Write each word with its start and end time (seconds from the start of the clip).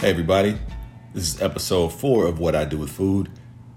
Hey, 0.00 0.08
everybody. 0.08 0.56
This 1.12 1.34
is 1.34 1.42
episode 1.42 1.90
four 1.90 2.24
of 2.24 2.38
What 2.38 2.54
I 2.54 2.64
Do 2.64 2.78
with 2.78 2.88
Food. 2.88 3.28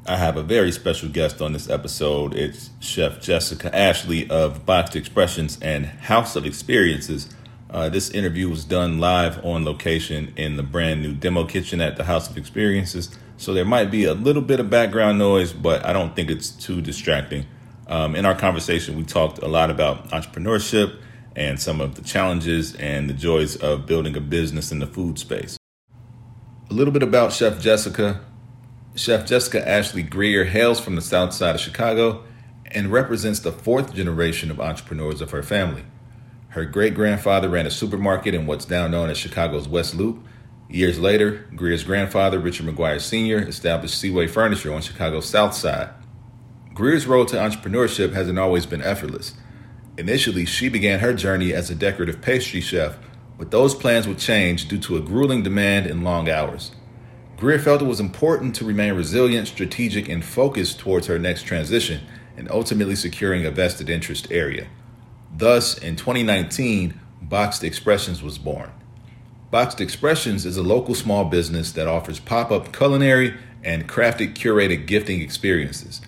I 0.07 0.15
have 0.15 0.37
a 0.37 0.41
very 0.41 0.71
special 0.71 1.09
guest 1.09 1.41
on 1.41 1.51
this 1.51 1.69
episode. 1.69 2.33
It's 2.33 2.69
Chef 2.79 3.19
Jessica 3.21 3.75
Ashley 3.75 4.29
of 4.29 4.65
Boxed 4.65 4.95
Expressions 4.95 5.59
and 5.61 5.85
House 5.85 6.37
of 6.37 6.45
Experiences. 6.45 7.29
Uh, 7.69 7.89
this 7.89 8.09
interview 8.09 8.49
was 8.49 8.63
done 8.63 8.99
live 8.99 9.43
on 9.43 9.65
location 9.65 10.31
in 10.37 10.55
the 10.55 10.63
brand 10.63 11.01
new 11.01 11.11
demo 11.11 11.43
kitchen 11.43 11.81
at 11.81 11.97
the 11.97 12.05
House 12.05 12.29
of 12.29 12.37
Experiences. 12.37 13.09
So 13.35 13.53
there 13.53 13.65
might 13.65 13.91
be 13.91 14.05
a 14.05 14.13
little 14.13 14.41
bit 14.41 14.61
of 14.61 14.69
background 14.69 15.19
noise, 15.19 15.51
but 15.51 15.85
I 15.85 15.91
don't 15.91 16.15
think 16.15 16.31
it's 16.31 16.51
too 16.51 16.79
distracting. 16.79 17.47
Um, 17.87 18.15
in 18.15 18.25
our 18.25 18.35
conversation, 18.35 18.95
we 18.95 19.03
talked 19.03 19.39
a 19.39 19.47
lot 19.49 19.69
about 19.69 20.11
entrepreneurship 20.11 21.01
and 21.35 21.59
some 21.59 21.81
of 21.81 21.95
the 21.95 22.01
challenges 22.01 22.75
and 22.75 23.09
the 23.09 23.13
joys 23.13 23.57
of 23.57 23.85
building 23.85 24.15
a 24.15 24.21
business 24.21 24.71
in 24.71 24.79
the 24.79 24.87
food 24.87 25.19
space. 25.19 25.57
A 26.73 26.75
little 26.75 26.91
bit 26.91 27.03
about 27.03 27.31
Chef 27.31 27.61
Jessica. 27.61 28.21
Chef 28.95 29.27
Jessica 29.27 29.69
Ashley 29.69 30.01
Greer 30.01 30.45
hails 30.45 30.79
from 30.79 30.95
the 30.95 31.03
south 31.03 31.31
side 31.31 31.53
of 31.53 31.61
Chicago 31.61 32.23
and 32.65 32.91
represents 32.91 33.39
the 33.39 33.51
fourth 33.51 33.93
generation 33.93 34.49
of 34.49 34.59
entrepreneurs 34.59 35.21
of 35.21 35.29
her 35.29 35.43
family. 35.43 35.83
Her 36.47 36.65
great 36.65 36.95
grandfather 36.95 37.47
ran 37.47 37.67
a 37.67 37.69
supermarket 37.69 38.33
in 38.33 38.47
what's 38.47 38.71
now 38.71 38.87
known 38.87 39.11
as 39.11 39.19
Chicago's 39.19 39.67
West 39.67 39.93
Loop. 39.93 40.25
Years 40.67 40.97
later, 40.97 41.47
Greer's 41.55 41.83
grandfather, 41.83 42.39
Richard 42.39 42.65
McGuire 42.65 42.99
Sr., 42.99 43.47
established 43.47 43.99
Seaway 43.99 44.25
Furniture 44.25 44.73
on 44.73 44.81
Chicago's 44.81 45.29
south 45.29 45.53
side. 45.53 45.91
Greer's 46.73 47.05
road 47.05 47.27
to 47.27 47.35
entrepreneurship 47.35 48.13
hasn't 48.13 48.39
always 48.39 48.65
been 48.65 48.81
effortless. 48.81 49.35
Initially, 49.95 50.45
she 50.45 50.69
began 50.69 51.01
her 51.01 51.13
journey 51.13 51.53
as 51.53 51.69
a 51.69 51.75
decorative 51.75 52.19
pastry 52.19 52.61
chef 52.61 52.97
but 53.37 53.51
those 53.51 53.75
plans 53.75 54.07
would 54.07 54.19
change 54.19 54.67
due 54.67 54.79
to 54.79 54.95
a 54.95 55.01
grueling 55.01 55.43
demand 55.43 55.87
and 55.87 56.03
long 56.03 56.29
hours. 56.29 56.71
Greer 57.37 57.59
felt 57.59 57.81
it 57.81 57.85
was 57.85 57.99
important 57.99 58.55
to 58.55 58.65
remain 58.65 58.93
resilient, 58.93 59.47
strategic, 59.47 60.07
and 60.07 60.23
focused 60.23 60.79
towards 60.79 61.07
her 61.07 61.19
next 61.19 61.43
transition 61.43 62.01
and 62.37 62.49
ultimately 62.49 62.95
securing 62.95 63.45
a 63.45 63.51
vested 63.51 63.89
interest 63.89 64.27
area. 64.31 64.67
Thus, 65.35 65.77
in 65.77 65.95
2019, 65.95 66.99
Boxed 67.21 67.63
Expressions 67.63 68.21
was 68.21 68.37
born. 68.37 68.71
Boxed 69.51 69.81
Expressions 69.81 70.45
is 70.45 70.57
a 70.57 70.63
local 70.63 70.95
small 70.95 71.25
business 71.25 71.71
that 71.73 71.87
offers 71.87 72.19
pop 72.19 72.51
up 72.51 72.71
culinary 72.71 73.35
and 73.63 73.89
crafted 73.89 74.35
curated 74.35 74.85
gifting 74.85 75.21
experiences. 75.21 76.01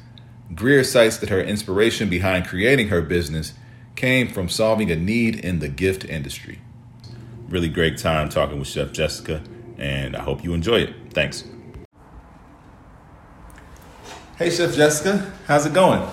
Greer 0.53 0.83
cites 0.83 1.17
that 1.17 1.29
her 1.29 1.41
inspiration 1.41 2.09
behind 2.09 2.47
creating 2.47 2.89
her 2.89 3.01
business 3.01 3.53
came 3.95 4.27
from 4.27 4.47
solving 4.47 4.91
a 4.91 4.95
need 4.95 5.35
in 5.35 5.59
the 5.59 5.69
gift 5.69 6.05
industry 6.05 6.59
really 7.55 7.69
great 7.69 7.97
time 7.97 8.27
talking 8.27 8.59
with 8.59 8.67
Chef 8.67 8.91
Jessica, 8.91 9.41
and 9.77 10.13
I 10.17 10.21
hope 10.21 10.43
you 10.43 10.53
enjoy 10.53 10.81
it. 10.81 10.93
Thanks. 11.13 11.45
Hey, 14.37 14.49
Chef 14.49 14.75
Jessica, 14.75 15.31
how's 15.47 15.65
it 15.65 15.73
going? 15.73 16.05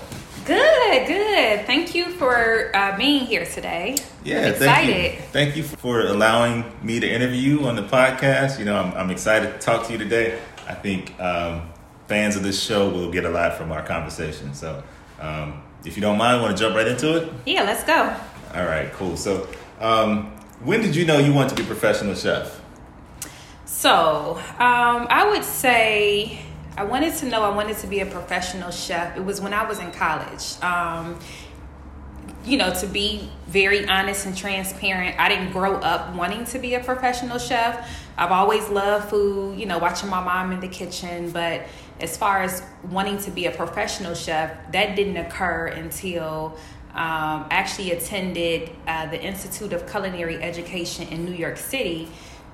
Good, 0.45 1.09
good. 1.09 1.67
Thank 1.67 1.97
you 1.97 2.11
for 2.11 2.71
uh, 2.77 2.97
being 2.97 3.27
here 3.27 3.45
today. 3.45 3.97
Yeah, 4.23 4.43
I'm 4.43 4.53
excited. 4.53 4.95
Thank 4.95 5.15
you. 5.17 5.21
thank 5.33 5.57
you 5.57 5.63
for 5.65 6.03
allowing 6.03 6.65
me 6.81 7.01
to 7.01 7.11
interview 7.13 7.59
you 7.59 7.67
on 7.67 7.75
the 7.75 7.83
podcast. 7.83 8.61
You 8.61 8.65
know, 8.65 8.77
I'm, 8.77 8.95
I'm 8.95 9.11
excited 9.11 9.53
to 9.53 9.59
talk 9.59 9.89
to 9.89 9.93
you 9.93 9.99
today. 9.99 10.39
I 10.69 10.75
think 10.75 11.19
um, 11.21 11.73
fans 12.07 12.37
of 12.37 12.45
this 12.45 12.63
show 12.63 12.89
will 12.89 13.11
get 13.11 13.25
a 13.25 13.31
lot 13.31 13.55
from 13.55 13.73
our 13.73 13.83
conversation. 13.85 14.55
So, 14.55 14.85
um, 15.19 15.61
if 15.85 15.97
you 15.97 16.03
don't 16.03 16.19
mind, 16.19 16.41
want 16.41 16.57
to 16.57 16.63
jump 16.63 16.77
right 16.77 16.87
into 16.87 17.17
it? 17.17 17.33
Yeah, 17.47 17.65
let's 17.65 17.83
go. 17.83 18.17
All 18.55 18.65
right, 18.65 18.93
cool. 18.93 19.17
So, 19.17 19.49
um, 19.81 20.32
when 20.65 20.81
did 20.81 20.95
you 20.95 21.05
know 21.05 21.19
you 21.19 21.33
wanted 21.33 21.51
to 21.51 21.55
be 21.57 21.63
a 21.63 21.67
professional 21.67 22.15
chef? 22.15 22.61
So, 23.65 24.39
um, 24.59 25.07
I 25.11 25.29
would 25.29 25.45
say 25.45 26.41
I 26.77 26.85
wanted 26.85 27.15
to 27.17 27.27
know 27.27 27.43
I 27.43 27.55
wanted 27.55 27.77
to 27.79 27.87
be 27.87 28.01
a 28.01 28.07
professional 28.07 28.71
chef. 28.71 29.17
It 29.17 29.25
was 29.25 29.41
when 29.41 29.53
I 29.53 29.69
was 29.69 29.81
in 29.81 29.91
college. 29.91 30.61
Um, 30.63 31.19
you 32.45 32.57
know, 32.57 32.73
to 32.75 32.87
be 32.87 33.31
very 33.47 33.87
honest 33.87 34.27
and 34.27 34.37
transparent, 34.37 35.19
I 35.19 35.29
didn't 35.29 35.53
grow 35.53 35.75
up 35.77 36.15
wanting 36.15 36.45
to 36.47 36.59
be 36.59 36.75
a 36.75 36.81
professional 36.81 37.39
chef. 37.39 37.89
I've 38.17 38.33
always 38.33 38.69
loved 38.69 39.11
food, 39.11 39.59
you 39.59 39.67
know, 39.67 39.79
watching 39.79 40.09
my 40.09 40.23
mom 40.23 40.53
in 40.53 40.61
the 40.61 40.69
kitchen, 40.69 41.31
but 41.31 41.63
as 42.01 42.17
far 42.17 42.43
as 42.43 42.63
wanting 42.91 43.19
to 43.19 43.31
be 43.31 43.47
a 43.47 43.51
professional 43.51 44.15
chef, 44.15 44.73
that 44.73 44.97
didn't 44.97 45.17
occur 45.19 45.67
until 45.67 46.57
um, 46.95 47.47
actually 47.51 47.93
attended 47.93 48.71
uh, 48.87 49.07
the 49.07 49.23
Institute 49.23 49.73
of 49.73 49.91
Culinary 49.91 50.43
Education 50.43 51.09
in 51.09 51.25
New 51.25 51.35
York 51.35 51.57
City 51.57 52.09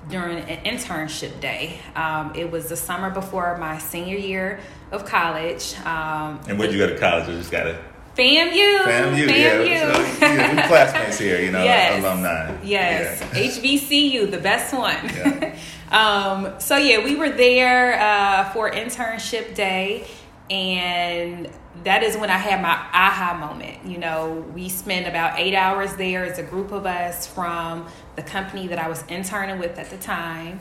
during 0.07 0.39
an 0.39 0.63
internship 0.63 1.39
day. 1.41 1.79
Um, 1.95 2.33
it 2.35 2.49
was 2.49 2.69
the 2.69 2.75
summer 2.75 3.09
before 3.09 3.57
my 3.57 3.77
senior 3.77 4.17
year 4.17 4.59
of 4.91 5.05
college. 5.05 5.75
Um, 5.79 6.39
and 6.47 6.57
where'd 6.57 6.71
you 6.71 6.79
go 6.79 6.87
to 6.87 6.97
college? 6.97 7.27
I 7.27 7.33
just 7.33 7.51
got 7.51 7.67
it. 7.67 7.79
FAMU. 8.15 8.79
FAMU, 8.79 9.27
FAMU. 9.27 9.67
yeah. 9.67 9.93
So, 9.93 10.25
yeah, 10.25 10.67
classmates 10.67 11.19
here, 11.19 11.39
you 11.39 11.51
know, 11.51 11.63
yes. 11.63 12.03
alumni. 12.03 12.57
Yes, 12.63 13.21
yeah. 13.21 13.43
HBCU, 13.43 14.31
the 14.31 14.39
best 14.39 14.73
one. 14.73 14.97
Yeah. 15.05 15.57
um, 15.91 16.59
so 16.59 16.75
yeah, 16.75 17.03
we 17.03 17.15
were 17.15 17.29
there 17.29 17.99
uh, 17.99 18.51
for 18.51 18.69
internship 18.71 19.55
day, 19.55 20.05
and 20.49 21.49
that 21.83 22.03
is 22.03 22.17
when 22.17 22.29
I 22.29 22.37
had 22.37 22.61
my 22.61 22.73
aha 22.93 23.37
moment. 23.39 23.85
You 23.85 23.97
know, 23.97 24.45
we 24.53 24.69
spent 24.69 25.07
about 25.07 25.39
eight 25.39 25.53
hours 25.53 25.95
there 25.95 26.25
as 26.25 26.39
a 26.39 26.43
group 26.43 26.71
of 26.71 26.85
us 26.85 27.27
from 27.27 27.87
the 28.15 28.23
company 28.23 28.67
that 28.67 28.79
I 28.79 28.87
was 28.89 29.03
interning 29.07 29.59
with 29.59 29.77
at 29.77 29.89
the 29.89 29.97
time. 29.97 30.59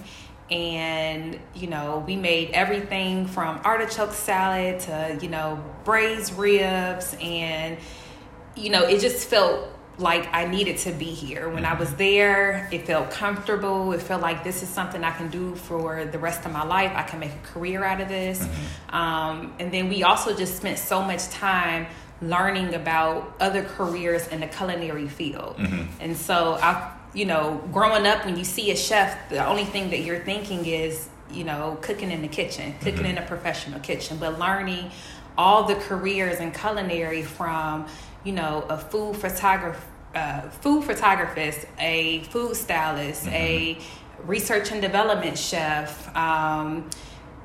And, 0.50 1.38
you 1.54 1.66
know, 1.66 2.04
we 2.06 2.16
made 2.16 2.50
everything 2.50 3.26
from 3.26 3.60
artichoke 3.64 4.12
salad 4.12 4.80
to, 4.80 5.18
you 5.20 5.28
know, 5.28 5.62
braised 5.84 6.38
ribs. 6.38 7.16
And, 7.20 7.78
you 8.56 8.70
know, 8.70 8.84
it 8.84 9.00
just 9.00 9.28
felt 9.28 9.68
like 9.98 10.28
I 10.32 10.46
needed 10.46 10.78
to 10.78 10.92
be 10.92 11.06
here. 11.06 11.48
When 11.48 11.64
I 11.64 11.74
was 11.74 11.92
there, 11.94 12.68
it 12.70 12.86
felt 12.86 13.10
comfortable. 13.10 13.92
It 13.92 14.00
felt 14.00 14.22
like 14.22 14.44
this 14.44 14.62
is 14.62 14.68
something 14.68 15.02
I 15.02 15.10
can 15.10 15.28
do 15.28 15.56
for 15.56 16.04
the 16.04 16.18
rest 16.18 16.46
of 16.46 16.52
my 16.52 16.64
life. 16.64 16.92
I 16.94 17.02
can 17.02 17.18
make 17.18 17.32
a 17.32 17.46
career 17.52 17.82
out 17.82 18.00
of 18.00 18.08
this. 18.08 18.38
Mm-hmm. 18.38 18.94
Um, 18.94 19.54
and 19.58 19.72
then 19.72 19.88
we 19.88 20.04
also 20.04 20.36
just 20.36 20.56
spent 20.56 20.78
so 20.78 21.02
much 21.02 21.28
time 21.30 21.86
learning 22.22 22.74
about 22.74 23.34
other 23.40 23.64
careers 23.64 24.28
in 24.28 24.40
the 24.40 24.46
culinary 24.46 25.08
field. 25.08 25.56
Mm-hmm. 25.56 26.00
And 26.00 26.16
so 26.16 26.58
I, 26.62 26.92
you 27.12 27.24
know, 27.24 27.60
growing 27.72 28.06
up, 28.06 28.24
when 28.24 28.36
you 28.36 28.44
see 28.44 28.70
a 28.70 28.76
chef, 28.76 29.28
the 29.30 29.44
only 29.44 29.64
thing 29.64 29.90
that 29.90 30.00
you're 30.00 30.20
thinking 30.20 30.64
is, 30.64 31.08
you 31.30 31.44
know, 31.44 31.76
cooking 31.80 32.10
in 32.10 32.22
the 32.22 32.28
kitchen, 32.28 32.74
cooking 32.78 33.00
mm-hmm. 33.00 33.06
in 33.06 33.18
a 33.18 33.26
professional 33.26 33.80
kitchen, 33.80 34.18
but 34.18 34.38
learning 34.38 34.90
all 35.36 35.64
the 35.64 35.76
careers 35.76 36.40
in 36.40 36.50
culinary 36.50 37.22
from 37.22 37.86
you 38.24 38.32
know, 38.32 38.64
a 38.68 38.76
food 38.76 39.16
photographer, 39.16 39.82
uh, 40.14 40.42
food 40.48 40.84
photographist, 40.84 41.66
a 41.78 42.20
food 42.24 42.56
stylist, 42.56 43.24
mm-hmm. 43.24 43.34
a 43.34 43.78
research 44.24 44.72
and 44.72 44.82
development 44.82 45.38
chef. 45.38 46.14
Um, 46.16 46.88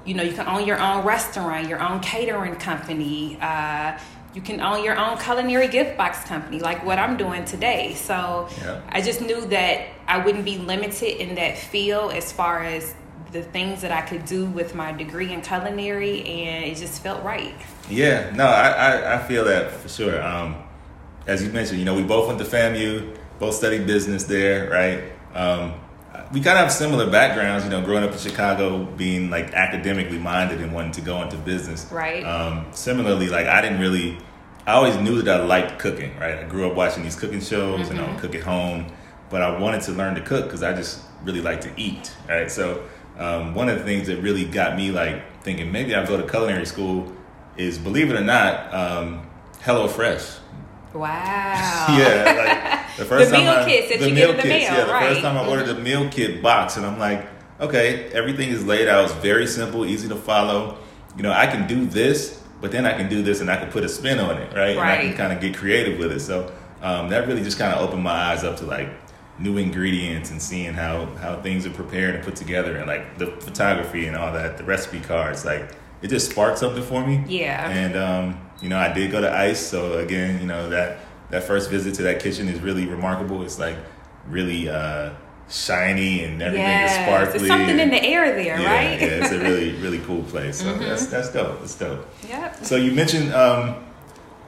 you 0.06 0.14
know, 0.14 0.24
you 0.24 0.34
can 0.34 0.48
own 0.48 0.68
your 0.68 0.80
own 0.80 1.06
restaurant, 1.06 1.68
your 1.70 1.82
own 1.82 2.00
catering 2.02 2.56
company. 2.56 3.38
Uh, 3.40 3.98
you 4.34 4.42
can 4.42 4.60
own 4.62 4.84
your 4.84 4.98
own 4.98 5.18
culinary 5.18 5.68
gift 5.68 5.96
box 5.96 6.24
company, 6.24 6.60
like 6.60 6.84
what 6.84 6.98
I'm 6.98 7.18
doing 7.18 7.46
today. 7.46 7.94
So 7.94 8.50
yeah. 8.62 8.82
I 8.90 9.02
just 9.02 9.22
knew 9.22 9.46
that 9.46 9.88
I 10.08 10.18
wouldn't 10.18 10.46
be 10.46 10.58
limited 10.58 11.22
in 11.22 11.36
that 11.36 11.58
field 11.58 12.14
as 12.14 12.32
far 12.32 12.64
as 12.64 12.96
the 13.34 13.42
things 13.42 13.82
that 13.82 13.92
I 13.92 14.02
could 14.02 14.26
do 14.26 14.46
with 14.46 14.76
my 14.76 14.92
degree 14.92 15.34
in 15.34 15.42
culinary, 15.42 16.24
and 16.24 16.66
it 16.66 16.78
just 16.78 17.02
felt 17.02 17.24
right. 17.24 17.56
Yeah, 17.90 18.32
no, 18.36 18.46
I, 18.46 18.70
I, 18.70 19.16
I 19.16 19.28
feel 19.28 19.44
that 19.46 19.72
for 19.72 19.90
sure. 19.90 20.24
Um, 20.24 20.64
as 21.26 21.44
you 21.44 21.52
mentioned, 21.52 21.80
you 21.80 21.86
know, 21.86 21.96
we 21.96 22.04
both 22.04 22.28
went 22.28 22.40
to 22.40 22.46
FAMU, 22.46 23.18
both 23.40 23.56
studied 23.56 23.88
business 23.88 24.26
there, 24.26 24.70
right? 24.70 25.04
Um, 25.34 25.74
we 26.32 26.42
kind 26.42 26.58
of 26.58 26.66
have 26.66 26.72
similar 26.72 27.10
backgrounds, 27.10 27.64
you 27.64 27.72
know, 27.72 27.82
growing 27.82 28.04
up 28.04 28.12
in 28.12 28.18
Chicago, 28.18 28.86
being 28.86 29.30
like 29.30 29.54
academically 29.54 30.20
minded 30.20 30.62
and 30.62 30.74
wanting 30.74 30.92
to 30.94 31.02
go 31.02 31.22
into 31.22 31.38
business. 31.38 31.88
Right. 31.92 32.24
Um, 32.24 32.68
similarly, 32.72 33.30
like 33.30 33.48
I 33.48 33.62
didn't 33.62 33.80
really, 33.80 34.18
I 34.66 34.74
always 34.74 34.96
knew 34.98 35.22
that 35.24 35.42
I 35.42 35.44
liked 35.44 35.80
cooking, 35.80 36.16
right? 36.20 36.40
I 36.40 36.44
grew 36.44 36.70
up 36.70 36.76
watching 36.76 37.04
these 37.04 37.16
cooking 37.16 37.42
shows 37.42 37.82
mm-hmm. 37.82 37.92
and 37.92 38.00
I 38.00 38.12
would 38.12 38.20
cook 38.20 38.36
at 38.36 38.44
home, 38.44 38.92
but 39.30 39.42
I 39.42 39.60
wanted 39.60 39.82
to 39.84 39.92
learn 39.92 40.16
to 40.16 40.22
cook 40.22 40.46
because 40.46 40.62
I 40.62 40.74
just 40.74 41.02
really 41.24 41.42
like 41.42 41.62
to 41.62 41.72
eat, 41.78 42.16
right? 42.30 42.50
So 42.52 42.84
um, 43.18 43.54
one 43.54 43.70
of 43.70 43.78
the 43.78 43.84
things 43.84 44.08
that 44.08 44.18
really 44.18 44.46
got 44.46 44.76
me 44.76 44.92
like 44.92 45.44
thinking 45.44 45.72
maybe 45.72 45.94
I'll 45.94 46.08
go 46.08 46.18
to 46.20 46.28
culinary 46.28 46.66
school 46.66 47.12
is, 47.58 47.78
believe 47.78 48.10
it 48.10 48.16
or 48.16 48.24
not, 48.24 48.74
um, 48.74 49.30
HelloFresh. 49.62 50.40
Wow. 50.94 51.10
yeah, 51.98 52.86
like 52.86 52.98
the 52.98 53.06
first 53.10 53.30
the 53.30 53.36
time 53.36 53.46
meal 53.46 53.54
I, 53.54 53.66
kits 53.66 53.90
that 53.90 54.00
the 54.00 54.10
you 54.10 54.16
meal 54.16 54.28
get 54.28 54.30
in 54.30 54.36
the 54.38 54.42
kits, 54.44 54.70
mail, 54.70 54.78
yeah, 54.80 54.86
the 54.86 54.92
right. 54.92 55.10
first 55.10 55.22
time 55.22 55.38
I 55.38 55.48
ordered 55.48 55.66
the 55.68 55.80
meal 55.80 56.10
kit 56.10 56.42
box, 56.42 56.78
and 56.78 56.86
I'm 56.86 57.00
like, 57.00 57.28
okay, 57.60 58.12
everything 58.12 58.50
is 58.50 58.66
laid 58.66 58.88
out. 58.88 59.06
It's 59.06 59.14
very 59.14 59.48
simple, 59.48 59.86
easy 59.86 60.08
to 60.10 60.16
follow. 60.16 60.78
You 61.18 61.24
know, 61.24 61.32
I 61.32 61.48
can 61.48 61.68
do 61.68 61.86
this, 61.86 62.42
but 62.62 62.72
then 62.72 62.86
I 62.86 62.94
can 62.94 63.10
do 63.10 63.22
this, 63.24 63.42
and 63.42 63.50
I 63.50 63.58
can 63.58 63.72
put 63.72 63.84
a 63.84 63.90
spin 63.90 64.20
on 64.20 64.38
it, 64.38 64.54
right? 64.54 64.78
right. 64.78 64.78
And 64.78 64.82
I 64.82 64.98
can 65.08 65.18
kind 65.18 65.34
of 65.34 65.42
get 65.42 65.56
creative 65.56 65.98
with 65.98 66.12
it. 66.12 66.20
So 66.20 66.54
um, 66.82 67.10
that 67.10 67.28
really 67.28 67.44
just 67.44 67.58
kind 67.58 67.74
of 67.74 67.88
opened 67.88 68.04
my 68.04 68.12
eyes 68.12 68.44
up 68.44 68.58
to 68.58 68.66
like, 68.66 68.90
new 69.40 69.58
ingredients 69.58 70.30
and 70.32 70.42
seeing 70.42 70.74
how 70.74 71.06
how 71.16 71.42
things 71.42 71.66
are 71.66 71.72
prepared 71.72 72.16
and 72.16 72.24
put 72.24 72.36
together 72.36 72.78
and 72.78 72.88
like 72.88 73.18
the 73.18 73.28
photography 73.28 74.06
and 74.08 74.16
all 74.16 74.32
that, 74.34 74.58
the 74.58 74.64
recipe 74.64 75.00
cards, 75.00 75.44
like 75.46 75.72
it 76.02 76.08
just 76.10 76.30
sparked 76.32 76.60
something 76.60 76.84
for 76.84 77.06
me. 77.06 77.24
Yeah. 77.28 77.70
And 77.70 77.96
um, 77.96 78.40
you 78.62 78.70
know, 78.70 78.78
I 78.78 78.94
did 78.94 79.12
go 79.12 79.22
to 79.22 79.32
ICE, 79.32 79.60
so 79.60 79.98
again, 80.00 80.40
you 80.40 80.48
know 80.48 80.70
that 80.70 81.00
that 81.30 81.44
first 81.44 81.70
visit 81.70 81.96
to 81.96 82.04
that 82.04 82.20
kitchen 82.22 82.48
is 82.48 82.60
really 82.60 82.86
remarkable. 82.86 83.42
It's 83.44 83.58
like 83.58 83.78
really 84.28 84.70
uh, 84.70 85.12
shiny 85.50 86.24
and 86.24 86.42
everything 86.42 86.66
yes. 86.68 86.92
is 86.92 86.98
sparkly. 87.06 87.40
There's 87.40 87.50
something 87.50 87.80
and, 87.80 87.82
in 87.82 87.90
the 87.90 88.04
air 88.04 88.34
there, 88.36 88.60
yeah, 88.60 88.74
right? 88.74 89.02
yeah, 89.02 89.08
it's 89.08 89.32
a 89.32 89.40
really 89.40 89.72
really 89.82 90.00
cool 90.00 90.24
place. 90.24 90.60
So 90.60 90.66
Mm-hmm. 90.66 90.84
that's 90.84 91.08
that's 91.08 91.32
dope. 91.32 91.60
That's 91.60 91.76
dope. 91.76 92.08
Yep. 92.30 92.66
So 92.66 92.76
you 92.76 92.92
mentioned 92.92 93.34
um, 93.34 93.76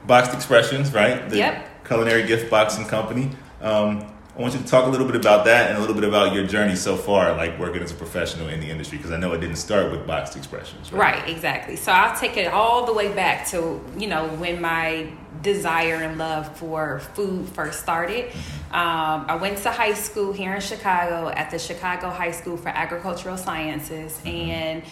Boxed 0.06 0.32
Expressions, 0.34 0.92
right? 0.92 1.28
The 1.28 1.38
Yep. 1.38 1.84
Culinary 1.86 2.26
gift 2.26 2.50
boxing 2.50 2.86
company. 2.86 3.30
Um, 3.60 4.12
I 4.36 4.42
want 4.42 4.52
you 4.52 4.60
to 4.60 4.66
talk 4.66 4.84
a 4.84 4.90
little 4.90 5.06
bit 5.06 5.16
about 5.16 5.46
that 5.46 5.70
and 5.70 5.78
a 5.78 5.80
little 5.80 5.94
bit 5.94 6.04
about 6.04 6.34
your 6.34 6.46
journey 6.46 6.76
so 6.76 6.94
far, 6.94 7.34
like 7.34 7.58
working 7.58 7.82
as 7.82 7.90
a 7.90 7.94
professional 7.94 8.48
in 8.48 8.60
the 8.60 8.68
industry, 8.68 8.98
because 8.98 9.10
I 9.10 9.16
know 9.16 9.32
it 9.32 9.40
didn't 9.40 9.56
start 9.56 9.90
with 9.90 10.06
Boxed 10.06 10.36
Expressions. 10.36 10.92
Right. 10.92 11.14
Right, 11.14 11.30
exactly. 11.30 11.76
So 11.76 11.90
I'll 11.90 12.14
take 12.14 12.36
it 12.36 12.52
all 12.52 12.84
the 12.84 12.92
way 12.92 13.10
back 13.14 13.48
to, 13.48 13.82
you 13.96 14.08
know, 14.08 14.28
when 14.36 14.60
my 14.60 15.10
desire 15.40 15.94
and 15.94 16.18
love 16.18 16.54
for 16.58 17.00
food 17.14 17.48
first 17.48 17.80
started. 17.80 18.30
Um, 18.72 19.24
I 19.26 19.38
went 19.40 19.56
to 19.58 19.70
high 19.70 19.94
school 19.94 20.34
here 20.34 20.54
in 20.54 20.60
Chicago 20.60 21.28
at 21.28 21.50
the 21.50 21.58
Chicago 21.58 22.10
High 22.10 22.32
School 22.32 22.58
for 22.58 22.68
Agricultural 22.68 23.38
Sciences. 23.38 24.20
And 24.26 24.82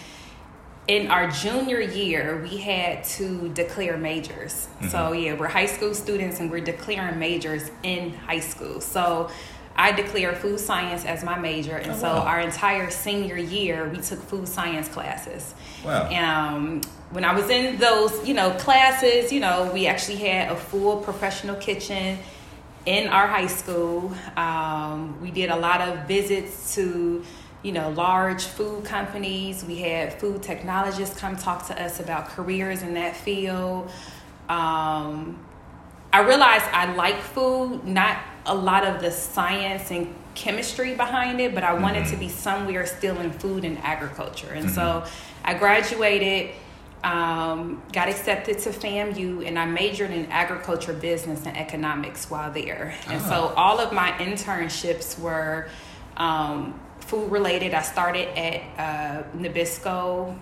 in 0.86 1.10
our 1.10 1.30
junior 1.30 1.80
year, 1.80 2.40
we 2.42 2.58
had 2.58 3.04
to 3.04 3.48
declare 3.50 3.96
majors. 3.96 4.68
So, 4.88 5.12
yeah, 5.12 5.34
we're 5.34 5.48
high 5.48 5.66
school 5.66 5.94
students 5.94 6.40
and 6.40 6.50
we're 6.50 6.60
declaring 6.60 7.18
majors 7.18 7.70
in 7.82 8.12
high 8.14 8.40
school. 8.40 8.80
So, 8.80 9.30
I 9.76 9.90
declared 9.92 10.36
food 10.36 10.60
science 10.60 11.04
as 11.04 11.24
my 11.24 11.36
major, 11.36 11.76
and 11.76 11.92
Oh, 11.92 11.96
so 11.96 12.06
wow. 12.06 12.20
our 12.20 12.38
entire 12.40 12.90
senior 12.90 13.36
year 13.36 13.88
we 13.88 13.98
took 13.98 14.20
food 14.20 14.46
science 14.46 14.88
classes. 14.88 15.52
Wow. 15.84 16.08
Um, 16.12 16.80
when 17.10 17.24
I 17.24 17.34
was 17.34 17.50
in 17.50 17.78
those, 17.78 18.26
you 18.26 18.34
know, 18.34 18.50
classes, 18.52 19.32
you 19.32 19.40
know, 19.40 19.70
we 19.74 19.88
actually 19.88 20.18
had 20.18 20.52
a 20.52 20.56
full 20.56 20.98
professional 20.98 21.56
kitchen 21.56 22.18
in 22.86 23.08
our 23.08 23.26
high 23.26 23.48
school. 23.48 24.14
Um, 24.36 25.20
we 25.20 25.30
did 25.32 25.50
a 25.50 25.56
lot 25.56 25.80
of 25.80 26.06
visits 26.06 26.74
to, 26.76 27.24
you 27.64 27.72
know, 27.72 27.88
large 27.90 28.44
food 28.44 28.84
companies. 28.84 29.64
We 29.64 29.76
had 29.76 30.20
food 30.20 30.42
technologists 30.42 31.18
come 31.18 31.36
talk 31.36 31.66
to 31.68 31.82
us 31.82 31.98
about 31.98 32.28
careers 32.28 32.82
in 32.82 32.94
that 32.94 33.16
field. 33.16 33.90
Um, 34.50 35.42
I 36.12 36.20
realized 36.20 36.66
I 36.66 36.94
like 36.94 37.18
food, 37.18 37.84
not 37.86 38.18
a 38.46 38.54
lot 38.54 38.86
of 38.86 39.00
the 39.00 39.10
science 39.10 39.90
and 39.90 40.14
chemistry 40.34 40.94
behind 40.94 41.40
it, 41.40 41.54
but 41.54 41.64
I 41.64 41.72
wanted 41.72 42.06
to 42.08 42.16
be 42.16 42.28
somewhere 42.28 42.84
still 42.84 43.18
in 43.18 43.32
food 43.32 43.64
and 43.64 43.78
agriculture. 43.78 44.52
And 44.52 44.70
so 44.70 45.04
I 45.42 45.54
graduated, 45.54 46.50
um, 47.02 47.82
got 47.92 48.08
accepted 48.08 48.58
to 48.58 48.70
FAMU, 48.70 49.46
and 49.46 49.58
I 49.58 49.64
majored 49.64 50.10
in 50.10 50.26
agriculture, 50.26 50.92
business, 50.92 51.46
and 51.46 51.56
economics 51.56 52.30
while 52.30 52.52
there. 52.52 52.94
And 53.08 53.22
so 53.22 53.54
all 53.56 53.80
of 53.80 53.92
my 53.92 54.10
internships 54.12 55.18
were 55.18 55.68
um, 56.16 56.78
food 57.04 57.30
related. 57.30 57.74
I 57.74 57.82
started 57.82 58.28
at 58.38 58.62
uh, 58.78 59.22
Nabisco 59.36 60.36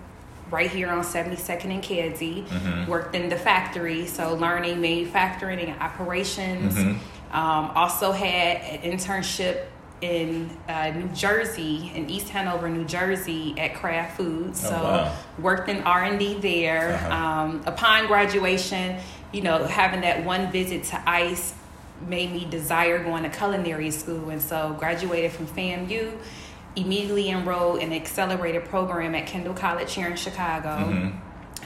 right 0.49 0.69
here 0.69 0.89
on 0.89 1.03
72nd 1.03 1.65
and 1.65 1.83
Kedzie. 1.83 2.87
Worked 2.87 3.15
in 3.15 3.29
the 3.29 3.37
factory, 3.37 4.05
so 4.05 4.35
learning 4.35 4.81
manufacturing 4.81 5.59
and 5.59 5.79
operations. 5.81 6.77
Um, 7.31 7.71
also 7.73 8.11
had 8.11 8.57
an 8.57 8.91
internship 8.91 9.65
in 10.01 10.49
uh, 10.67 10.91
New 10.91 11.07
Jersey, 11.15 11.91
in 11.95 12.09
East 12.09 12.29
Hanover, 12.29 12.69
New 12.69 12.85
Jersey, 12.85 13.55
at 13.57 13.73
Kraft 13.73 14.17
Foods. 14.17 14.63
Oh, 14.65 14.69
so 14.69 14.75
wow. 14.75 15.17
worked 15.39 15.69
in 15.69 15.81
R 15.81 16.03
and 16.03 16.19
D 16.19 16.35
there. 16.35 16.93
Uh-huh. 16.93 17.15
Um, 17.15 17.63
upon 17.65 18.07
graduation, 18.07 18.99
you 19.31 19.41
know, 19.41 19.63
having 19.65 20.01
that 20.01 20.23
one 20.23 20.51
visit 20.51 20.83
to 20.85 21.09
ICE 21.09 21.55
made 22.07 22.31
me 22.31 22.45
desire 22.45 23.01
going 23.01 23.23
to 23.23 23.29
culinary 23.29 23.91
school, 23.91 24.29
and 24.29 24.41
so 24.41 24.75
graduated 24.77 25.31
from 25.31 25.47
FAMU. 25.47 26.11
Immediately 26.75 27.29
enrolled 27.29 27.77
in 27.79 27.91
an 27.91 27.93
accelerated 27.93 28.65
program 28.65 29.13
at 29.15 29.27
Kendall 29.27 29.53
College 29.53 29.93
here 29.93 30.07
in 30.07 30.15
Chicago. 30.15 31.13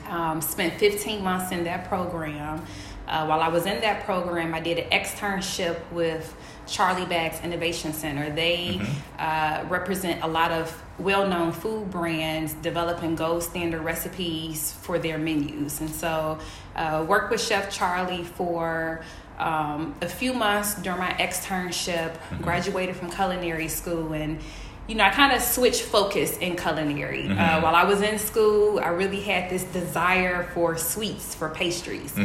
Um, 0.08 0.42
spent 0.42 0.74
15 0.76 1.24
months 1.24 1.52
in 1.52 1.64
that 1.66 1.88
program. 1.90 2.66
Uh, 3.08 3.26
while 3.26 3.40
I 3.40 3.48
was 3.48 3.66
in 3.66 3.80
that 3.82 4.04
program, 4.04 4.54
I 4.54 4.60
did 4.60 4.80
an 4.80 4.90
externship 4.90 5.80
with 5.92 6.36
Charlie 6.66 7.06
Baggs 7.06 7.40
Innovation 7.42 7.94
Center. 7.94 8.30
They 8.30 8.82
uh, 9.18 9.64
represent 9.70 10.24
a 10.24 10.28
lot 10.28 10.52
of 10.52 10.84
well 11.00 11.28
known 11.28 11.54
food 11.54 11.90
brands 11.90 12.54
developing 12.56 13.16
gold 13.16 13.44
standard 13.44 13.82
recipes 13.82 14.74
for 14.82 15.00
their 15.00 15.18
menus. 15.18 15.80
And 15.80 15.90
so, 15.90 16.38
uh, 16.76 17.06
worked 17.08 17.32
with 17.32 17.42
Chef 17.42 17.72
Charlie 17.72 18.24
for 18.24 19.04
um, 19.40 19.96
a 20.02 20.10
few 20.10 20.34
months 20.34 20.76
during 20.76 21.00
my 21.00 21.12
externship, 21.14 22.18
graduated 22.42 22.96
from 22.96 23.10
culinary 23.10 23.68
school, 23.68 24.14
and 24.14 24.40
you 24.88 24.96
know, 24.96 25.04
I 25.04 25.10
kind 25.10 25.34
of 25.34 25.42
switched 25.42 25.82
focus 25.82 26.38
in 26.38 26.56
culinary. 26.56 27.28
Uh, 27.28 27.62
while 27.62 27.76
I 27.76 27.84
was 27.84 28.02
in 28.02 28.18
school, 28.18 28.80
I 28.80 28.88
really 28.88 29.20
had 29.20 29.50
this 29.50 29.64
desire 29.66 30.44
for 30.54 30.78
sweets, 30.78 31.36
for 31.36 31.50
pastries. 31.50 32.18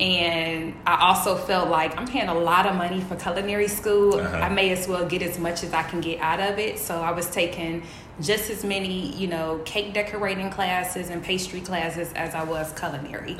And 0.00 0.74
I 0.86 1.06
also 1.06 1.36
felt 1.36 1.68
like 1.68 1.96
I'm 1.96 2.08
paying 2.08 2.28
a 2.28 2.34
lot 2.34 2.66
of 2.66 2.74
money 2.74 3.00
for 3.00 3.14
culinary 3.14 3.68
school. 3.68 4.14
Uh-huh. 4.14 4.36
I 4.38 4.48
may 4.48 4.70
as 4.70 4.88
well 4.88 5.06
get 5.06 5.22
as 5.22 5.38
much 5.38 5.62
as 5.62 5.72
I 5.72 5.84
can 5.84 6.00
get 6.00 6.18
out 6.20 6.40
of 6.40 6.58
it. 6.58 6.78
So 6.80 7.00
I 7.00 7.12
was 7.12 7.30
taking 7.30 7.84
just 8.20 8.50
as 8.50 8.64
many, 8.64 9.14
you 9.16 9.28
know, 9.28 9.60
cake 9.64 9.94
decorating 9.94 10.50
classes 10.50 11.10
and 11.10 11.22
pastry 11.22 11.60
classes 11.60 12.12
as 12.14 12.34
I 12.34 12.42
was 12.44 12.72
culinary. 12.72 13.36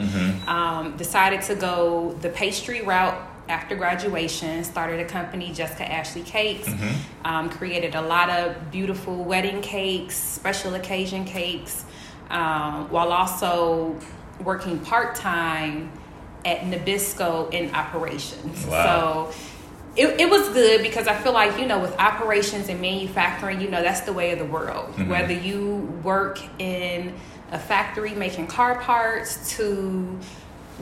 Um, 0.47 0.97
decided 0.97 1.43
to 1.43 1.55
go 1.55 2.13
the 2.21 2.29
pastry 2.31 2.83
route 2.83 3.21
after 3.51 3.75
graduation, 3.75 4.65
started 4.65 5.01
a 5.01 5.05
company, 5.05 5.53
Jessica 5.53 5.91
Ashley 5.91 6.23
Cakes, 6.23 6.71
um, 7.25 7.51
created 7.51 7.95
a 7.97 8.03
lot 8.03 8.31
of 8.31 8.71
beautiful 8.71 9.25
wedding 9.25 9.61
cakes, 9.61 10.15
special 10.15 10.75
occasion 10.77 11.25
cakes, 11.25 11.85
um, 12.31 12.89
while 12.91 13.13
also 13.13 13.99
working 14.45 14.79
part 14.79 15.17
time 15.17 15.91
at 16.45 16.61
Nabisco 16.61 17.53
in 17.53 17.75
operations. 17.75 18.65
Wow. 18.67 19.31
So 19.33 19.35
it, 19.97 20.21
it 20.21 20.31
was 20.31 20.49
good 20.51 20.83
because 20.83 21.09
I 21.09 21.17
feel 21.17 21.33
like, 21.33 21.59
you 21.59 21.67
know, 21.67 21.81
with 21.81 21.95
operations 21.99 22.69
and 22.69 22.81
manufacturing, 22.81 23.61
you 23.61 23.69
know, 23.69 23.83
that's 23.83 24.03
the 24.03 24.13
way 24.13 24.31
of 24.31 24.39
the 24.39 24.45
world. 24.45 24.97
Whether 25.09 25.35
you 25.35 26.01
work 26.05 26.41
in 26.61 27.13
a 27.51 27.59
factory 27.59 28.15
making 28.15 28.47
car 28.47 28.79
parts 28.79 29.57
to 29.57 30.19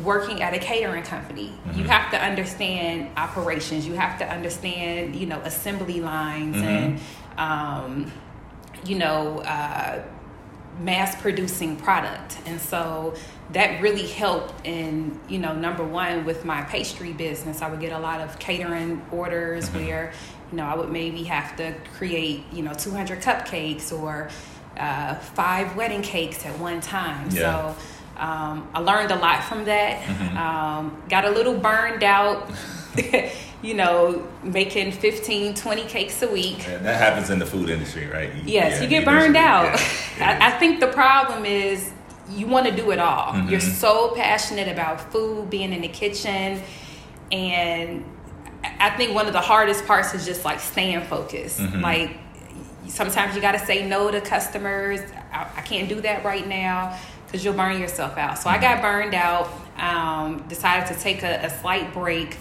working 0.05 0.43
at 0.43 0.55
a 0.55 0.59
catering 0.59 1.03
company, 1.03 1.53
you 1.75 1.85
have 1.85 2.11
to 2.11 2.23
understand 2.23 3.11
operations. 3.17 3.87
You 3.87 3.95
have 3.95 4.19
to 4.19 4.29
understand, 4.29 5.17
you 5.17 5.27
know, 5.27 5.41
assembly 5.41 6.01
lines 6.01 6.57
and, 6.57 7.01
um, 7.37 8.13
you 8.87 8.97
know, 8.97 9.41
uh, 9.41 10.03
mass 10.81 11.21
producing 11.21 11.77
product. 11.77 12.39
And 12.47 12.61
so 12.61 13.15
that 13.53 13.83
really 13.83 14.07
helped 14.07 14.67
in, 14.67 15.19
you 15.29 15.39
know, 15.39 15.55
number 15.55 15.85
one, 15.85 16.25
with 16.25 16.45
my 16.45 16.63
pastry 16.63 17.13
business, 17.13 17.63
I 17.63 17.71
would 17.71 17.81
get 17.81 17.93
a 17.93 17.99
lot 17.99 18.21
of 18.21 18.39
catering 18.39 19.05
orders 19.11 19.69
where, 19.71 20.13
you 20.51 20.57
know, 20.57 20.65
I 20.65 20.77
would 20.77 20.91
maybe 20.91 21.25
have 21.25 21.57
to 21.57 21.75
create, 21.97 22.45
you 22.53 22.63
know, 22.63 22.75
200 22.75 23.21
cupcakes 23.21 23.93
or 23.93 24.31
uh, 24.77 25.15
five 25.15 25.75
wedding 25.77 26.03
cakes 26.03 26.47
at 26.47 26.57
one 26.59 26.81
time. 26.81 27.29
Yeah. 27.31 27.75
So 27.75 27.83
um, 28.19 28.69
I 28.75 28.81
learned 28.81 29.11
a 29.11 29.17
lot 29.17 29.45
from 29.45 29.65
that. 29.67 30.09
Um, 30.37 31.03
got 31.09 31.25
a 31.25 31.31
little 31.31 31.57
burned 31.57 32.03
out. 32.03 32.51
you 33.63 33.75
know, 33.75 34.27
making 34.43 34.93
15, 34.93 35.55
20 35.55 35.85
cakes 35.85 36.23
a 36.23 36.29
week. 36.29 36.67
And 36.69 36.85
that 36.85 37.01
happens 37.01 37.31
in 37.31 37.39
the 37.39 37.47
food 37.47 37.69
industry, 37.69 38.07
right? 38.07 38.33
You- 38.35 38.43
Yes, 38.47 38.77
yeah, 38.77 38.83
you 38.83 38.89
get 38.89 39.05
burned 39.05 39.37
out. 39.37 39.65
yeah, 40.19 40.39
I, 40.41 40.49
I 40.49 40.59
think 40.59 40.81
the 40.81 40.87
problem 40.89 41.45
is 41.45 41.93
you 42.31 42.47
want 42.47 42.67
to 42.67 42.75
do 42.75 42.91
it 42.93 42.99
all. 42.99 43.33
Mm-hmm. 43.33 43.49
You're 43.49 43.61
so 43.61 44.13
passionate 44.15 44.69
about 44.69 45.13
food, 45.13 45.51
being 45.51 45.73
in 45.73 45.81
the 45.81 45.89
kitchen, 45.89 46.63
and 47.33 48.05
I 48.81 48.91
think 48.91 49.15
one 49.15 49.27
of 49.27 49.33
the 49.33 49.41
hardest 49.41 49.87
parts 49.87 50.15
is 50.15 50.25
just 50.25 50.45
like 50.45 50.61
staying 50.61 51.03
focused. 51.03 51.59
Mm-hmm. 51.59 51.81
Like 51.81 52.17
sometimes 52.87 53.35
you 53.35 53.41
got 53.43 53.53
to 53.53 53.59
say 53.59 53.87
no 53.87 54.11
to 54.11 54.21
customers. 54.21 55.01
I, 55.33 55.51
I 55.57 55.61
can't 55.63 55.89
do 55.89 56.01
that 56.03 56.25
right 56.25 56.47
now 56.47 56.97
because 57.29 57.45
you'll 57.45 57.55
burn 57.55 57.81
yourself 57.81 58.19
out. 58.19 58.39
So 58.39 58.51
I 58.51 58.59
got 58.59 58.83
burned 58.83 59.15
out. 59.15 59.51
Um, 59.77 60.45
decided 60.49 60.93
to 60.93 61.01
take 61.01 61.23
a, 61.23 61.45
a 61.45 61.51
slight 61.51 61.93
break 61.93 62.37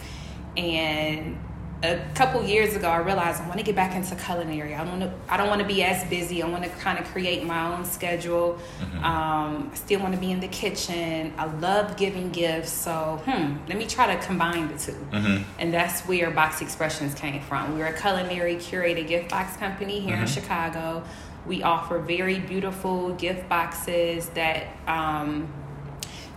and 0.56 1.38
a 1.84 2.00
couple 2.16 2.44
years 2.44 2.76
ago, 2.76 2.88
I 2.88 2.98
realized 2.98 3.42
I 3.42 3.48
want 3.48 3.60
to 3.60 3.64
get 3.64 3.76
back 3.76 3.96
into 3.96 4.16
culinary. 4.16 4.74
I 4.74 4.84
want 4.84 5.02
to. 5.02 5.14
I 5.30 5.38
don't 5.38 5.48
want 5.48 5.62
to 5.62 5.68
be 5.68 5.84
as 5.84 6.04
busy. 6.10 6.42
I 6.42 6.48
want 6.48 6.64
to 6.64 6.70
kind 6.70 6.98
of 6.98 7.06
create 7.06 7.44
my 7.44 7.76
own 7.76 7.86
schedule. 7.86 8.58
Mm-hmm. 8.80 9.04
Um, 9.04 9.70
I 9.72 9.76
still 9.76 10.00
want 10.00 10.16
to 10.16 10.20
be 10.20 10.32
in 10.32 10.40
the 10.40 10.48
kitchen. 10.48 11.34
I 11.38 11.46
love 11.46 11.96
giving 11.96 12.32
gifts. 12.32 12.72
So, 12.72 13.22
hmm, 13.26 13.58
let 13.68 13.78
me 13.78 13.86
try 13.86 14.16
to 14.16 14.26
combine 14.26 14.68
the 14.70 14.78
2 14.78 14.92
mm-hmm. 14.92 15.44
And 15.60 15.74
that's 15.74 16.02
where 16.02 16.32
Box 16.32 16.62
Expressions 16.62 17.14
came 17.14 17.42
from. 17.42 17.78
We're 17.78 17.88
a 17.88 18.00
culinary 18.00 18.56
curated 18.56 19.08
gift 19.08 19.30
box 19.30 19.56
company 19.58 20.00
here 20.00 20.14
mm-hmm. 20.14 20.24
in 20.24 20.28
Chicago. 20.28 21.04
We 21.48 21.64
offer 21.64 22.00
very 22.00 22.40
beautiful 22.40 23.14
gift 23.14 23.48
boxes 23.48 24.28
that 24.30 24.68
um, 24.86 25.48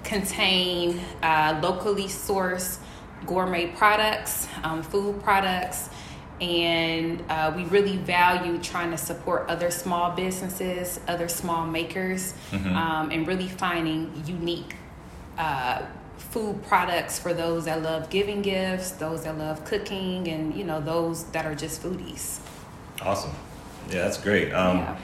contain 0.04 1.00
uh, 1.22 1.58
locally 1.62 2.04
sourced 2.04 2.78
gourmet 3.26 3.66
products, 3.68 4.46
um, 4.62 4.82
food 4.82 5.22
products, 5.22 5.90
and 6.40 7.22
uh, 7.28 7.52
we 7.54 7.64
really 7.64 7.96
value 7.96 8.58
trying 8.58 8.90
to 8.92 8.96
support 8.96 9.48
other 9.48 9.70
small 9.70 10.12
businesses, 10.12 11.00
other 11.06 11.28
small 11.28 11.66
makers, 11.66 12.34
mm-hmm. 12.50 12.74
um, 12.74 13.10
and 13.10 13.26
really 13.26 13.48
finding 13.48 14.10
unique 14.26 14.76
uh, 15.36 15.82
food 16.16 16.62
products 16.62 17.18
for 17.18 17.34
those 17.34 17.64
that 17.64 17.82
love 17.82 18.08
giving 18.10 18.42
gifts, 18.42 18.92
those 18.92 19.24
that 19.24 19.36
love 19.36 19.64
cooking, 19.64 20.28
and 20.28 20.54
you 20.54 20.64
know 20.64 20.80
those 20.80 21.24
that 21.32 21.44
are 21.44 21.54
just 21.54 21.82
foodies. 21.82 22.38
Awesome. 23.02 23.32
Yeah, 23.88 24.02
that's 24.02 24.18
great. 24.18 24.52
Um, 24.52 24.78
yeah 24.78 24.96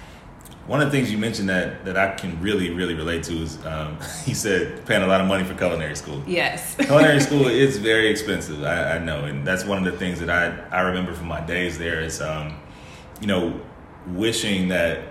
one 0.67 0.83
of 0.83 0.91
the 0.91 0.97
things 0.97 1.13
you 1.13 1.19
mentioned 1.19 1.49
that 1.49 1.85
that 1.85 1.97
I 1.97 2.15
can 2.15 2.41
really 2.41 2.71
really 2.71 2.95
relate 2.95 3.23
to 3.25 3.35
is 3.43 3.65
um, 3.67 3.99
he 4.25 4.35
said 4.35 4.85
paying 4.87 5.03
a 5.03 5.07
lot 5.07 5.21
of 5.21 5.27
money 5.27 5.45
for 5.45 5.55
culinary 5.55 5.97
school. 5.97 6.23
Yes, 6.27 6.75
culinary 6.79 7.21
school 7.21 7.47
is 7.47 7.79
very 7.79 8.09
expensive. 8.09 8.63
I, 8.65 8.97
I, 8.97 8.99
know, 8.99 9.25
and 9.25 9.47
that's 9.47 9.65
one 9.65 9.79
of 9.79 9.91
the 9.91 9.99
things 9.99 10.21
that 10.21 10.31
I 10.31 10.77
I 10.77 10.81
remember 10.83 11.13
from 11.15 11.29
my 11.29 11.41
days 11.41 11.79
there 11.79 12.01
is 12.01 12.21
um, 12.21 12.59
you 13.21 13.27
know 13.27 13.61
wishing 14.09 14.69
that 14.69 15.05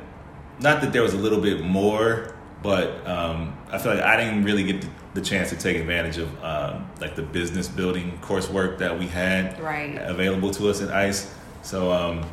not 0.60 0.82
that 0.82 0.94
there 0.94 1.02
was 1.02 1.14
a 1.14 1.18
little 1.18 1.42
bit 1.42 1.62
more, 1.62 2.36
but 2.62 3.06
um, 3.08 3.58
I 3.72 3.78
feel 3.78 3.94
like 3.94 4.04
I 4.04 4.18
didn't 4.18 4.44
really 4.44 4.64
get 4.64 4.86
the 5.14 5.22
chance 5.22 5.50
to 5.50 5.56
take 5.56 5.78
advantage 5.78 6.18
of 6.18 6.44
um, 6.44 6.90
like 7.00 7.16
the 7.16 7.22
business 7.22 7.70
building 7.70 8.20
coursework 8.22 8.78
that 8.80 8.98
we 8.98 9.08
had 9.08 9.60
right. 9.62 9.98
available 9.98 10.52
to 10.52 10.70
us 10.70 10.82
at 10.82 10.92
ICE. 10.92 11.34
So 11.62 11.92
um, 11.92 12.26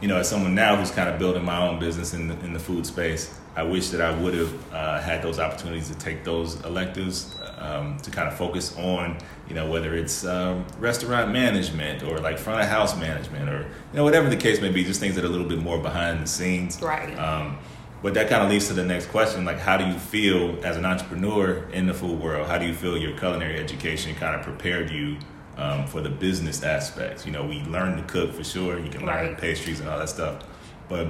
you 0.00 0.08
know, 0.08 0.18
as 0.18 0.28
someone 0.28 0.54
now 0.54 0.76
who's 0.76 0.90
kind 0.90 1.08
of 1.08 1.18
building 1.18 1.44
my 1.44 1.66
own 1.66 1.78
business 1.78 2.12
in 2.14 2.28
the, 2.28 2.38
in 2.40 2.52
the 2.52 2.58
food 2.58 2.86
space, 2.86 3.38
I 3.54 3.62
wish 3.62 3.88
that 3.88 4.02
I 4.02 4.18
would 4.20 4.34
have 4.34 4.72
uh, 4.74 5.00
had 5.00 5.22
those 5.22 5.38
opportunities 5.38 5.88
to 5.88 5.94
take 5.94 6.24
those 6.24 6.62
electives 6.64 7.34
um, 7.58 7.96
to 8.00 8.10
kind 8.10 8.28
of 8.28 8.36
focus 8.36 8.76
on, 8.76 9.16
you 9.48 9.54
know, 9.54 9.70
whether 9.70 9.94
it's 9.94 10.26
um, 10.26 10.66
restaurant 10.78 11.32
management 11.32 12.02
or 12.02 12.18
like 12.18 12.38
front 12.38 12.60
of 12.60 12.68
house 12.68 12.94
management 12.98 13.48
or, 13.48 13.62
you 13.62 13.94
know, 13.94 14.04
whatever 14.04 14.28
the 14.28 14.36
case 14.36 14.60
may 14.60 14.70
be, 14.70 14.84
just 14.84 15.00
things 15.00 15.14
that 15.14 15.24
are 15.24 15.28
a 15.28 15.30
little 15.30 15.48
bit 15.48 15.58
more 15.58 15.78
behind 15.78 16.22
the 16.22 16.26
scenes. 16.26 16.80
Right. 16.82 17.18
Um, 17.18 17.58
but 18.02 18.12
that 18.14 18.28
kind 18.28 18.44
of 18.44 18.50
leads 18.50 18.68
to 18.68 18.74
the 18.74 18.84
next 18.84 19.06
question 19.06 19.46
like, 19.46 19.58
how 19.58 19.78
do 19.78 19.86
you 19.86 19.98
feel 19.98 20.62
as 20.62 20.76
an 20.76 20.84
entrepreneur 20.84 21.66
in 21.70 21.86
the 21.86 21.94
food 21.94 22.20
world? 22.20 22.46
How 22.46 22.58
do 22.58 22.66
you 22.66 22.74
feel 22.74 22.98
your 22.98 23.18
culinary 23.18 23.58
education 23.58 24.14
kind 24.16 24.36
of 24.36 24.42
prepared 24.42 24.90
you? 24.90 25.16
Um, 25.56 25.86
for 25.86 26.00
the 26.00 26.10
business 26.10 26.62
aspects. 26.62 27.26
You 27.26 27.32
know, 27.32 27.44
we 27.44 27.60
learn 27.62 27.96
to 27.96 28.02
cook 28.04 28.32
for 28.32 28.44
sure. 28.44 28.78
You 28.78 28.90
can 28.90 29.06
learn 29.06 29.28
right. 29.28 29.38
pastries 29.38 29.80
and 29.80 29.88
all 29.88 29.98
that 29.98 30.08
stuff. 30.08 30.44
But 30.88 31.08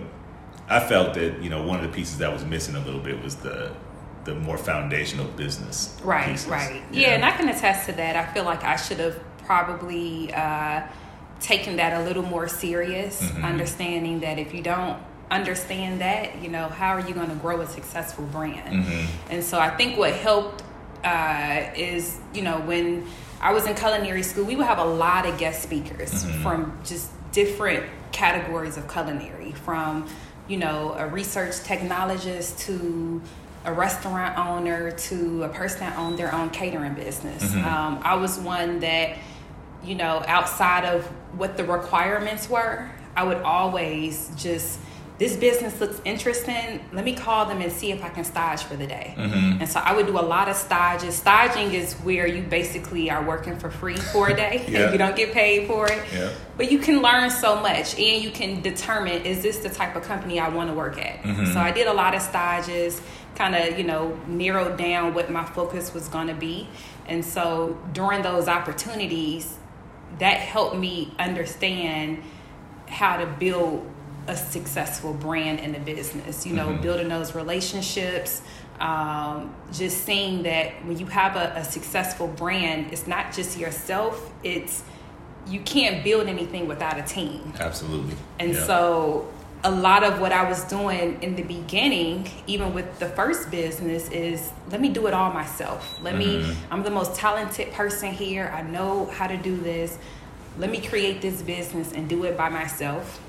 I 0.68 0.80
felt 0.80 1.14
that 1.14 1.42
you 1.42 1.50
know 1.50 1.62
one 1.62 1.78
of 1.78 1.90
the 1.90 1.94
pieces 1.94 2.18
that 2.18 2.32
was 2.32 2.44
missing 2.44 2.74
a 2.74 2.80
little 2.80 3.00
bit 3.00 3.22
was 3.22 3.36
the 3.36 3.72
the 4.24 4.34
more 4.34 4.58
foundational 4.58 5.26
business. 5.26 5.98
Right, 6.02 6.30
pieces. 6.30 6.48
right. 6.48 6.82
Yeah. 6.92 7.10
and 7.10 7.24
I 7.24 7.30
can 7.30 7.48
attest 7.48 7.86
to 7.86 7.92
that. 7.92 8.16
I 8.16 8.26
feel 8.32 8.44
like 8.44 8.64
I 8.64 8.76
should 8.76 8.98
have 8.98 9.18
probably 9.44 10.34
uh, 10.34 10.82
taken 11.40 11.76
that 11.76 12.00
a 12.00 12.04
little 12.04 12.24
more 12.24 12.48
serious, 12.48 13.22
mm-hmm. 13.22 13.44
understanding 13.44 14.20
that 14.20 14.38
if 14.38 14.52
you 14.52 14.62
don't 14.62 15.00
understand 15.30 16.00
that, 16.00 16.42
you 16.42 16.48
know, 16.48 16.68
how 16.68 16.94
are 16.94 17.00
you 17.00 17.14
going 17.14 17.28
to 17.28 17.36
grow 17.36 17.60
a 17.60 17.66
successful 17.66 18.24
brand? 18.26 18.84
Mm-hmm. 18.84 19.32
And 19.32 19.44
so 19.44 19.58
I 19.58 19.70
think 19.70 19.96
what 19.96 20.12
helped 20.12 20.64
uh, 21.04 21.70
is, 21.76 22.18
you 22.34 22.42
know, 22.42 22.60
when 22.60 23.06
I 23.40 23.52
was 23.52 23.66
in 23.66 23.74
culinary 23.74 24.22
school, 24.22 24.44
we 24.44 24.56
would 24.56 24.66
have 24.66 24.78
a 24.78 24.84
lot 24.84 25.26
of 25.26 25.38
guest 25.38 25.62
speakers 25.62 26.24
mm-hmm. 26.24 26.42
from 26.42 26.78
just 26.84 27.10
different 27.32 27.84
categories 28.12 28.76
of 28.76 28.90
culinary, 28.90 29.52
from 29.52 30.08
you 30.48 30.56
know 30.56 30.94
a 30.96 31.06
research 31.06 31.54
technologist 31.56 32.58
to 32.66 33.20
a 33.64 33.72
restaurant 33.72 34.38
owner 34.38 34.92
to 34.92 35.42
a 35.42 35.48
person 35.48 35.80
that 35.80 35.98
owned 35.98 36.18
their 36.18 36.32
own 36.32 36.50
catering 36.50 36.94
business. 36.94 37.42
Mm-hmm. 37.42 37.64
Um, 37.66 38.00
I 38.02 38.14
was 38.14 38.38
one 38.38 38.80
that 38.80 39.18
you 39.84 39.94
know 39.94 40.22
outside 40.26 40.84
of 40.84 41.04
what 41.36 41.56
the 41.56 41.64
requirements 41.64 42.48
were, 42.48 42.90
I 43.16 43.24
would 43.24 43.38
always 43.38 44.30
just 44.36 44.78
this 45.18 45.34
business 45.36 45.80
looks 45.80 46.00
interesting. 46.04 46.84
Let 46.92 47.04
me 47.04 47.14
call 47.14 47.46
them 47.46 47.62
and 47.62 47.72
see 47.72 47.90
if 47.90 48.04
I 48.04 48.10
can 48.10 48.24
stage 48.24 48.62
for 48.62 48.76
the 48.76 48.86
day. 48.86 49.14
Mm-hmm. 49.16 49.60
And 49.62 49.68
so 49.68 49.80
I 49.80 49.94
would 49.94 50.06
do 50.06 50.18
a 50.18 50.20
lot 50.20 50.48
of 50.48 50.56
stages. 50.56 51.14
Staging 51.14 51.72
is 51.72 51.94
where 51.94 52.26
you 52.26 52.42
basically 52.42 53.10
are 53.10 53.24
working 53.24 53.58
for 53.58 53.70
free 53.70 53.96
for 53.96 54.28
a 54.28 54.36
day 54.36 54.66
yeah. 54.68 54.82
and 54.82 54.92
you 54.92 54.98
don't 54.98 55.16
get 55.16 55.32
paid 55.32 55.66
for 55.68 55.90
it. 55.90 56.04
Yeah. 56.12 56.32
But 56.58 56.70
you 56.70 56.78
can 56.78 57.00
learn 57.00 57.30
so 57.30 57.60
much 57.60 57.98
and 57.98 58.22
you 58.22 58.30
can 58.30 58.60
determine 58.60 59.22
is 59.22 59.42
this 59.42 59.58
the 59.58 59.70
type 59.70 59.96
of 59.96 60.02
company 60.02 60.38
I 60.38 60.50
want 60.50 60.68
to 60.68 60.74
work 60.74 60.98
at. 60.98 61.22
Mm-hmm. 61.22 61.46
So 61.46 61.60
I 61.60 61.70
did 61.70 61.86
a 61.86 61.94
lot 61.94 62.14
of 62.14 62.20
stages, 62.20 63.00
kind 63.36 63.54
of, 63.54 63.78
you 63.78 63.84
know, 63.84 64.18
narrowed 64.26 64.76
down 64.76 65.14
what 65.14 65.30
my 65.30 65.44
focus 65.44 65.94
was 65.94 66.08
going 66.08 66.26
to 66.26 66.34
be. 66.34 66.68
And 67.06 67.24
so 67.24 67.78
during 67.94 68.20
those 68.20 68.48
opportunities, 68.48 69.56
that 70.18 70.38
helped 70.38 70.76
me 70.76 71.14
understand 71.18 72.22
how 72.86 73.16
to 73.16 73.26
build 73.26 73.90
a 74.28 74.36
successful 74.36 75.12
brand 75.12 75.60
in 75.60 75.72
the 75.72 75.78
business. 75.78 76.46
You 76.46 76.54
know, 76.54 76.68
mm-hmm. 76.68 76.82
building 76.82 77.08
those 77.08 77.34
relationships, 77.34 78.42
um, 78.80 79.54
just 79.72 80.04
seeing 80.04 80.42
that 80.42 80.84
when 80.84 80.98
you 80.98 81.06
have 81.06 81.36
a, 81.36 81.60
a, 81.60 81.64
successful 81.64 82.28
brand, 82.28 82.92
it's 82.92 83.06
not 83.06 83.32
just 83.32 83.58
yourself. 83.58 84.32
It's 84.42 84.82
you 85.46 85.60
can't 85.60 86.04
build 86.04 86.26
anything 86.26 86.66
without 86.66 86.98
a 86.98 87.02
team. 87.02 87.52
Absolutely. 87.58 88.16
And 88.38 88.52
yeah. 88.52 88.64
so 88.64 89.32
a 89.64 89.70
lot 89.70 90.04
of 90.04 90.20
what 90.20 90.32
I 90.32 90.48
was 90.48 90.64
doing 90.64 91.22
in 91.22 91.36
the 91.36 91.42
beginning, 91.42 92.28
even 92.46 92.74
with 92.74 92.98
the 92.98 93.08
first 93.08 93.50
business, 93.50 94.10
is 94.10 94.50
let 94.70 94.80
me 94.80 94.88
do 94.88 95.06
it 95.06 95.14
all 95.14 95.32
myself. 95.32 95.98
Let 96.02 96.16
mm-hmm. 96.16 96.50
me, 96.50 96.56
I'm 96.70 96.82
the 96.82 96.90
most 96.90 97.14
talented 97.14 97.72
person 97.72 98.12
here. 98.12 98.52
I 98.54 98.62
know 98.62 99.06
how 99.06 99.26
to 99.26 99.36
do 99.36 99.56
this. 99.56 99.98
Let 100.58 100.70
me 100.70 100.80
create 100.80 101.22
this 101.22 101.42
business 101.42 101.92
and 101.92 102.08
do 102.08 102.24
it 102.24 102.36
by 102.36 102.48
myself 102.48 103.20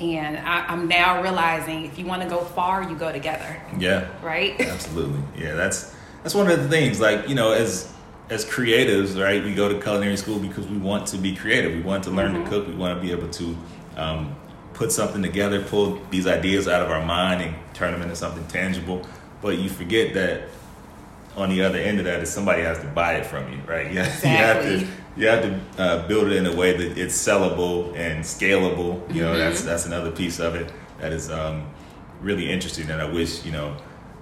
and 0.00 0.38
I, 0.38 0.72
am 0.72 0.88
now 0.88 1.22
realizing 1.22 1.84
if 1.84 1.98
you 1.98 2.06
want 2.06 2.22
to 2.22 2.28
go 2.28 2.40
far, 2.40 2.82
you 2.88 2.96
go 2.96 3.12
together. 3.12 3.60
Yeah. 3.78 4.08
Right. 4.22 4.58
Absolutely. 4.60 5.20
Yeah. 5.36 5.54
That's 5.54 5.94
that's 6.22 6.34
one 6.34 6.50
of 6.50 6.62
the 6.62 6.68
things. 6.68 7.00
Like 7.00 7.28
you 7.28 7.34
know, 7.34 7.52
as 7.52 7.92
as 8.30 8.44
creatives, 8.44 9.22
right? 9.22 9.42
We 9.42 9.54
go 9.54 9.68
to 9.68 9.80
culinary 9.80 10.16
school 10.16 10.38
because 10.38 10.66
we 10.66 10.78
want 10.78 11.06
to 11.08 11.18
be 11.18 11.34
creative. 11.34 11.74
We 11.74 11.82
want 11.82 12.04
to 12.04 12.10
learn 12.10 12.32
mm-hmm. 12.32 12.44
to 12.44 12.50
cook. 12.50 12.68
We 12.68 12.74
want 12.74 12.96
to 12.96 13.06
be 13.06 13.12
able 13.12 13.28
to 13.28 13.56
um, 13.96 14.36
put 14.72 14.92
something 14.92 15.22
together, 15.22 15.62
pull 15.62 16.00
these 16.10 16.26
ideas 16.26 16.66
out 16.66 16.82
of 16.82 16.90
our 16.90 17.04
mind, 17.04 17.42
and 17.42 17.54
turn 17.74 17.92
them 17.92 18.02
into 18.02 18.16
something 18.16 18.46
tangible. 18.46 19.06
But 19.42 19.58
you 19.58 19.68
forget 19.68 20.14
that 20.14 20.48
on 21.36 21.48
the 21.48 21.62
other 21.62 21.78
end 21.78 21.98
of 21.98 22.04
that 22.04 22.20
is 22.20 22.30
somebody 22.30 22.62
has 22.62 22.78
to 22.78 22.86
buy 22.86 23.14
it 23.14 23.26
from 23.26 23.52
you, 23.52 23.58
right? 23.66 23.92
You, 23.92 24.00
exactly. 24.00 24.30
you 24.30 24.78
have 24.78 24.96
to 24.96 24.99
you 25.16 25.26
have 25.26 25.42
to 25.42 25.82
uh, 25.82 26.08
build 26.08 26.28
it 26.28 26.36
in 26.36 26.46
a 26.46 26.54
way 26.54 26.76
that 26.76 26.98
it's 26.98 27.16
sellable 27.16 27.96
and 27.96 28.24
scalable. 28.24 29.02
You 29.12 29.22
know, 29.22 29.30
mm-hmm. 29.30 29.38
that's 29.38 29.62
that's 29.62 29.86
another 29.86 30.10
piece 30.10 30.38
of 30.38 30.54
it 30.54 30.72
that 31.00 31.12
is 31.12 31.30
um, 31.30 31.68
really 32.20 32.50
interesting. 32.50 32.90
And 32.90 33.00
I 33.00 33.10
wish 33.10 33.44
you 33.44 33.52
know, 33.52 33.76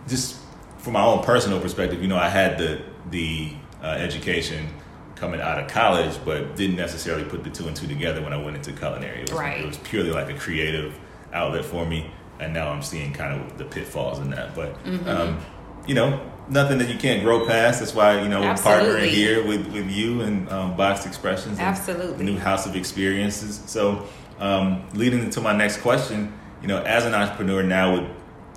just 0.07 0.37
from 0.79 0.95
my 0.95 1.05
own 1.05 1.23
personal 1.25 1.61
perspective, 1.61 2.01
you 2.03 2.09
know, 2.09 2.17
I 2.17 2.29
had 2.29 2.59
the 2.59 2.81
the 3.11 3.53
uh, 3.83 3.87
education 3.87 4.69
coming 5.15 5.41
out 5.41 5.59
of 5.59 5.69
college, 5.69 6.17
but 6.25 6.57
didn't 6.57 6.77
necessarily 6.77 7.25
put 7.25 7.43
the 7.45 7.51
two 7.51 7.67
and 7.67 7.77
two 7.77 7.87
together 7.87 8.23
when 8.23 8.33
I 8.33 8.43
went 8.43 8.57
into 8.57 8.73
culinary. 8.73 9.23
It 9.23 9.31
was, 9.31 9.39
right. 9.39 9.61
it 9.61 9.67
was 9.67 9.77
purely 9.79 10.11
like 10.11 10.31
a 10.31 10.39
creative 10.39 10.99
outlet 11.33 11.65
for 11.65 11.85
me, 11.85 12.11
and 12.39 12.55
now 12.55 12.69
I'm 12.71 12.83
seeing 12.83 13.13
kind 13.13 13.41
of 13.41 13.59
the 13.59 13.65
pitfalls 13.65 14.21
in 14.21 14.31
that. 14.31 14.55
But 14.55 14.83
mm-hmm. 14.85 15.09
um, 15.09 15.41
you 15.87 15.95
know, 15.95 16.21
nothing 16.51 16.79
that 16.79 16.89
you 16.89 16.99
can't 16.99 17.23
grow 17.23 17.47
past. 17.47 17.81
That's 17.81 17.95
why 17.95 18.21
you 18.23 18.29
know 18.29 18.41
we're 18.41 18.55
partnering 18.55 19.09
here 19.09 19.47
with, 19.47 19.67
with 19.73 19.91
you 19.91 20.23
and 20.23 20.49
um, 20.51 20.77
Boxed 20.77 21.07
Expressions. 21.07 21.59
Absolutely, 21.59 22.25
new 22.25 22.39
house 22.39 22.67
of 22.67 22.77
experiences. 22.77 23.63
So, 23.67 24.07
um, 24.39 24.89
leading 24.95 25.21
into 25.21 25.41
my 25.41 25.55
next 25.57 25.79
question, 25.79 26.33
you 26.63 26.69
know, 26.69 26.83
as 26.83 27.05
an 27.05 27.15
entrepreneur 27.15 27.63
now 27.63 28.01
with 28.01 28.11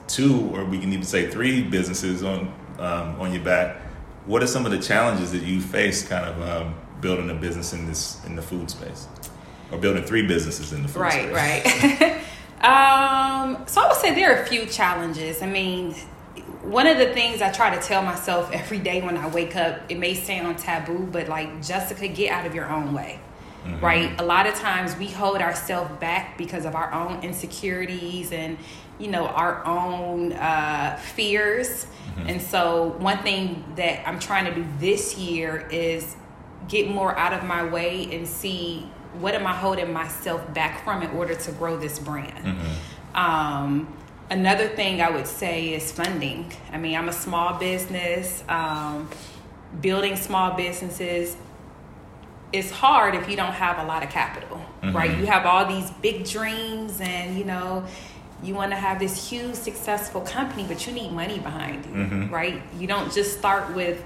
two, 0.08 0.50
or 0.54 0.66
we 0.66 0.80
can 0.80 0.92
even 0.92 1.06
say 1.06 1.30
three 1.30 1.62
businesses 1.64 2.24
on 2.24 2.54
um, 2.80 3.20
on 3.20 3.34
your 3.34 3.44
back, 3.44 3.78
what 4.26 4.42
are 4.44 4.48
some 4.48 4.66
of 4.66 4.72
the 4.72 4.80
challenges 4.80 5.32
that 5.32 5.44
you 5.44 5.62
face, 5.62 6.08
kind 6.08 6.26
of 6.26 6.42
um, 6.42 6.76
building 7.00 7.30
a 7.30 7.36
business 7.36 7.74
in 7.74 7.88
this 7.88 8.24
in 8.26 8.36
the 8.36 8.42
food 8.42 8.70
space, 8.70 9.08
or 9.72 9.78
building 9.78 10.04
three 10.04 10.26
businesses 10.26 10.74
in 10.74 10.84
the 10.84 10.88
food 10.88 11.02
right, 11.02 11.14
space? 11.14 11.34
Right, 11.34 12.02
right. 12.02 12.18
Um, 12.62 13.64
so 13.66 13.82
I 13.82 13.88
would 13.88 13.98
say 13.98 14.14
there 14.14 14.38
are 14.38 14.44
a 14.44 14.46
few 14.46 14.68
challenges. 14.68 15.42
I 15.42 15.48
mean, 15.48 15.96
one 16.64 16.88
of 16.88 16.98
the 16.98 17.14
things 17.14 17.42
I 17.42 17.52
try 17.52 17.76
to 17.76 17.82
tell 17.82 18.04
myself 18.04 18.52
every 18.52 18.80
day 18.80 19.02
when 19.02 19.18
I 19.18 19.28
wake 19.28 19.56
up, 19.56 19.82
it 19.90 19.98
may 19.98 20.14
sound 20.14 20.58
taboo, 20.60 21.08
but 21.12 21.28
like, 21.28 21.62
Jessica, 21.64 22.08
get 22.08 22.32
out 22.32 22.46
of 22.46 22.54
your 22.54 22.70
own 22.70 22.94
way. 22.94 23.20
mm-hmm. 23.66 23.84
right? 23.84 24.20
A 24.20 24.24
lot 24.24 24.48
of 24.48 24.56
times 24.56 24.96
we 24.98 25.08
hold 25.08 25.38
ourselves 25.42 25.92
back 26.00 26.38
because 26.38 26.66
of 26.66 26.76
our 26.76 26.92
own 26.94 27.24
insecurities 27.24 28.32
and, 28.32 28.58
you 29.00 29.08
know, 29.08 29.28
our 29.28 29.66
own 29.66 30.34
uh, 30.34 30.98
fears. 30.98 31.86
Mm-hmm. 31.86 32.30
And 32.30 32.42
so, 32.42 32.96
one 33.00 33.20
thing 33.20 33.64
that 33.76 34.08
I'm 34.08 34.20
trying 34.20 34.46
to 34.46 34.54
do 34.54 34.66
this 34.80 35.18
year 35.18 35.68
is 35.72 36.16
get 36.68 36.90
more 36.90 37.18
out 37.18 37.34
of 37.34 37.44
my 37.44 37.64
way 37.64 38.14
and 38.16 38.28
see 38.28 38.90
what 39.20 39.34
am 39.34 39.46
I 39.46 39.54
holding 39.54 39.92
myself 39.92 40.54
back 40.54 40.84
from 40.84 41.02
in 41.02 41.12
order 41.12 41.36
to 41.36 41.52
grow 41.54 41.78
this 41.78 42.00
brand. 42.00 42.46
Mm-hmm. 42.46 43.16
Um, 43.16 43.98
another 44.32 44.70
thing 44.70 45.02
I 45.02 45.12
would 45.12 45.28
say 45.28 45.74
is 45.74 45.92
funding. 45.92 46.52
I 46.72 46.78
mean, 46.78 46.96
I'm 46.96 47.10
a 47.10 47.14
small 47.14 47.60
business. 47.60 48.44
Um, 48.50 49.10
building 49.82 50.16
small 50.16 50.56
businesses 50.56 51.38
is 52.52 52.72
hard 52.72 53.14
if 53.14 53.30
you 53.30 53.36
don't 53.36 53.54
have 53.54 53.78
a 53.78 53.84
lot 53.84 54.04
of 54.04 54.10
capital, 54.10 54.58
mm-hmm. 54.82 54.96
right? 54.96 55.18
You 55.18 55.26
have 55.28 55.46
all 55.46 55.66
these 55.66 55.92
big 56.02 56.26
dreams 56.26 57.00
and, 57.00 57.38
you 57.38 57.46
know, 57.46 57.86
you 58.42 58.56
want 58.56 58.72
to 58.72 58.78
have 58.78 59.00
this 59.00 59.30
huge 59.30 59.56
successful 59.56 60.22
company, 60.22 60.66
but 60.68 60.88
you 60.88 60.94
need 60.94 61.12
money 61.12 61.40
behind 61.40 61.86
you, 61.86 61.92
mm-hmm. 61.92 62.34
right? 62.34 62.62
You 62.78 62.88
don't 62.88 63.14
just 63.14 63.38
start 63.38 63.76
with 63.76 64.04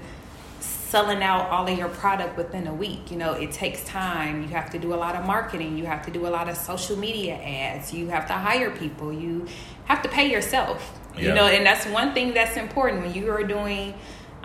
selling 0.88 1.20
out 1.20 1.50
all 1.50 1.66
of 1.66 1.76
your 1.76 1.88
product 1.88 2.36
within 2.36 2.68
a 2.68 2.74
week. 2.74 3.10
You 3.10 3.16
know, 3.16 3.32
it 3.32 3.50
takes 3.50 3.82
time. 3.84 4.42
You 4.42 4.48
have 4.48 4.70
to 4.70 4.78
do 4.78 4.94
a 4.94 4.96
lot 4.96 5.16
of 5.16 5.26
marketing. 5.26 5.76
You 5.76 5.86
have 5.86 6.04
to 6.06 6.12
do 6.12 6.26
a 6.26 6.30
lot 6.30 6.48
of 6.48 6.56
social 6.56 6.96
media 6.96 7.34
ads. 7.34 7.92
You 7.92 8.08
have 8.08 8.26
to 8.28 8.34
hire 8.34 8.70
people. 8.70 9.12
You 9.12 9.48
have 9.86 10.00
to 10.02 10.08
pay 10.08 10.30
yourself. 10.30 10.98
Yeah. 11.16 11.22
You 11.22 11.34
know, 11.34 11.46
and 11.46 11.66
that's 11.66 11.86
one 11.86 12.14
thing 12.14 12.34
that's 12.34 12.56
important 12.56 13.02
when 13.02 13.14
you 13.14 13.30
are 13.30 13.42
doing 13.42 13.94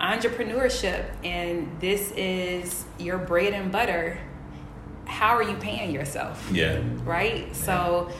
entrepreneurship 0.00 1.04
and 1.22 1.70
this 1.80 2.10
is 2.12 2.86
your 2.98 3.18
bread 3.18 3.52
and 3.52 3.70
butter. 3.70 4.18
How 5.04 5.36
are 5.36 5.42
you 5.44 5.56
paying 5.56 5.92
yourself? 5.92 6.50
Yeah. 6.52 6.82
Right? 7.04 7.46
Yeah. 7.46 7.52
So 7.52 8.10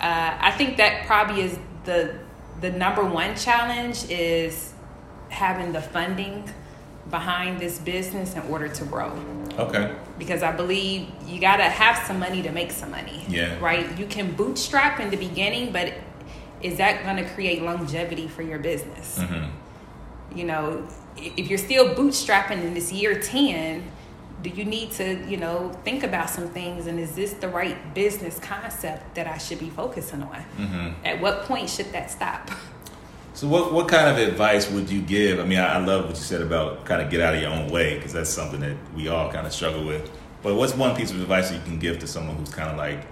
uh, 0.00 0.36
I 0.38 0.50
think 0.52 0.76
that 0.76 1.06
probably 1.06 1.42
is 1.42 1.58
the 1.84 2.18
the 2.60 2.70
number 2.70 3.02
one 3.02 3.34
challenge 3.36 4.04
is 4.10 4.74
having 5.30 5.72
the 5.72 5.80
funding 5.80 6.52
behind 7.10 7.60
this 7.60 7.78
business 7.78 8.34
in 8.34 8.42
order 8.42 8.68
to 8.68 8.84
grow. 8.84 9.12
Okay. 9.58 9.94
Because 10.18 10.42
I 10.42 10.52
believe 10.52 11.08
you 11.26 11.40
got 11.40 11.56
to 11.56 11.64
have 11.64 12.06
some 12.06 12.18
money 12.18 12.42
to 12.42 12.52
make 12.52 12.70
some 12.70 12.90
money. 12.90 13.24
Yeah. 13.28 13.58
Right? 13.60 13.98
You 13.98 14.06
can 14.06 14.32
bootstrap 14.32 15.00
in 15.00 15.10
the 15.10 15.16
beginning, 15.16 15.72
but 15.72 15.94
is 16.62 16.78
that 16.78 17.02
going 17.04 17.16
to 17.16 17.28
create 17.34 17.62
longevity 17.62 18.28
for 18.28 18.42
your 18.42 18.58
business? 18.58 19.18
Mm-hmm. 19.18 20.38
You 20.38 20.44
know, 20.44 20.88
if 21.16 21.48
you're 21.48 21.58
still 21.58 21.94
bootstrapping 21.94 22.62
in 22.62 22.74
this 22.74 22.92
year 22.92 23.18
10, 23.18 23.90
do 24.42 24.50
you 24.50 24.64
need 24.64 24.92
to, 24.92 25.22
you 25.28 25.36
know, 25.36 25.70
think 25.84 26.02
about 26.02 26.30
some 26.30 26.48
things 26.48 26.86
and 26.86 26.98
is 26.98 27.14
this 27.14 27.34
the 27.34 27.48
right 27.48 27.94
business 27.94 28.38
concept 28.38 29.14
that 29.14 29.26
I 29.26 29.38
should 29.38 29.58
be 29.58 29.68
focusing 29.70 30.22
on? 30.22 30.44
Mm-hmm. 30.56 31.06
At 31.06 31.20
what 31.20 31.42
point 31.42 31.68
should 31.68 31.92
that 31.92 32.10
stop? 32.10 32.50
So, 33.40 33.48
what 33.48 33.72
what 33.72 33.88
kind 33.88 34.06
of 34.06 34.18
advice 34.18 34.70
would 34.70 34.90
you 34.90 35.00
give? 35.00 35.40
I 35.40 35.46
mean, 35.46 35.58
I, 35.58 35.76
I 35.76 35.78
love 35.78 36.04
what 36.04 36.10
you 36.10 36.22
said 36.22 36.42
about 36.42 36.84
kind 36.84 37.00
of 37.00 37.08
get 37.08 37.22
out 37.22 37.34
of 37.34 37.40
your 37.40 37.50
own 37.50 37.70
way 37.70 37.94
because 37.94 38.12
that's 38.12 38.28
something 38.28 38.60
that 38.60 38.76
we 38.94 39.08
all 39.08 39.32
kind 39.32 39.46
of 39.46 39.52
struggle 39.54 39.82
with. 39.82 40.10
But 40.42 40.56
what's 40.56 40.74
one 40.74 40.94
piece 40.94 41.10
of 41.10 41.18
advice 41.22 41.48
that 41.48 41.56
you 41.56 41.62
can 41.62 41.78
give 41.78 42.00
to 42.00 42.06
someone 42.06 42.36
who's 42.36 42.50
kind 42.50 42.68
of 42.68 42.76
like, 42.76 43.06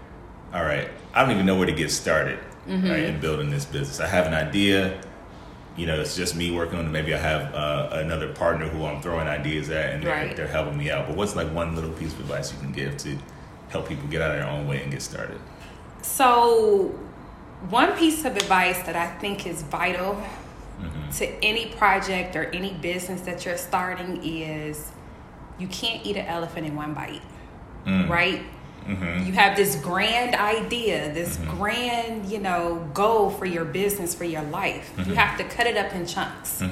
all 0.52 0.62
right, 0.62 0.90
I 1.14 1.22
don't 1.22 1.30
even 1.30 1.46
know 1.46 1.56
where 1.56 1.64
to 1.64 1.72
get 1.72 1.90
started 1.90 2.38
mm-hmm. 2.66 2.90
right, 2.90 3.04
in 3.04 3.20
building 3.20 3.48
this 3.48 3.64
business. 3.64 4.00
I 4.00 4.06
have 4.06 4.26
an 4.26 4.34
idea. 4.34 5.00
You 5.78 5.86
know, 5.86 5.98
it's 5.98 6.14
just 6.14 6.36
me 6.36 6.50
working 6.50 6.78
on 6.78 6.84
it. 6.84 6.90
Maybe 6.90 7.14
I 7.14 7.18
have 7.18 7.54
uh, 7.54 7.88
another 7.92 8.30
partner 8.34 8.68
who 8.68 8.84
I'm 8.84 9.00
throwing 9.00 9.28
ideas 9.28 9.70
at, 9.70 9.94
and 9.94 10.02
they're, 10.04 10.12
right. 10.12 10.36
they're 10.36 10.46
helping 10.46 10.76
me 10.76 10.90
out. 10.90 11.06
But 11.06 11.16
what's 11.16 11.36
like 11.36 11.50
one 11.54 11.74
little 11.74 11.92
piece 11.92 12.12
of 12.12 12.20
advice 12.20 12.52
you 12.52 12.58
can 12.58 12.72
give 12.72 12.98
to 12.98 13.16
help 13.70 13.88
people 13.88 14.06
get 14.08 14.20
out 14.20 14.32
of 14.32 14.36
their 14.36 14.50
own 14.50 14.68
way 14.68 14.82
and 14.82 14.92
get 14.92 15.00
started? 15.00 15.40
So 16.02 16.94
one 17.70 17.96
piece 17.96 18.24
of 18.24 18.36
advice 18.36 18.80
that 18.82 18.96
I 18.96 19.08
think 19.18 19.46
is 19.46 19.62
vital 19.62 20.22
mm-hmm. 20.80 21.10
to 21.10 21.26
any 21.44 21.66
project 21.66 22.36
or 22.36 22.44
any 22.44 22.72
business 22.74 23.22
that 23.22 23.44
you're 23.44 23.56
starting 23.56 24.22
is 24.24 24.90
you 25.58 25.66
can't 25.66 26.04
eat 26.06 26.16
an 26.16 26.26
elephant 26.26 26.66
in 26.66 26.76
one 26.76 26.94
bite, 26.94 27.22
mm. 27.84 28.08
right? 28.08 28.42
Mm-hmm. 28.86 29.26
You 29.26 29.32
have 29.32 29.56
this 29.56 29.76
grand 29.76 30.34
idea, 30.34 31.12
this 31.12 31.36
mm-hmm. 31.36 31.58
grand, 31.58 32.26
you 32.26 32.38
know, 32.38 32.88
goal 32.94 33.28
for 33.28 33.44
your 33.44 33.64
business, 33.64 34.14
for 34.14 34.24
your 34.24 34.42
life. 34.42 34.92
Mm-hmm. 34.96 35.10
You 35.10 35.16
have 35.16 35.36
to 35.38 35.44
cut 35.44 35.66
it 35.66 35.76
up 35.76 35.92
in 35.92 36.06
chunks. 36.06 36.62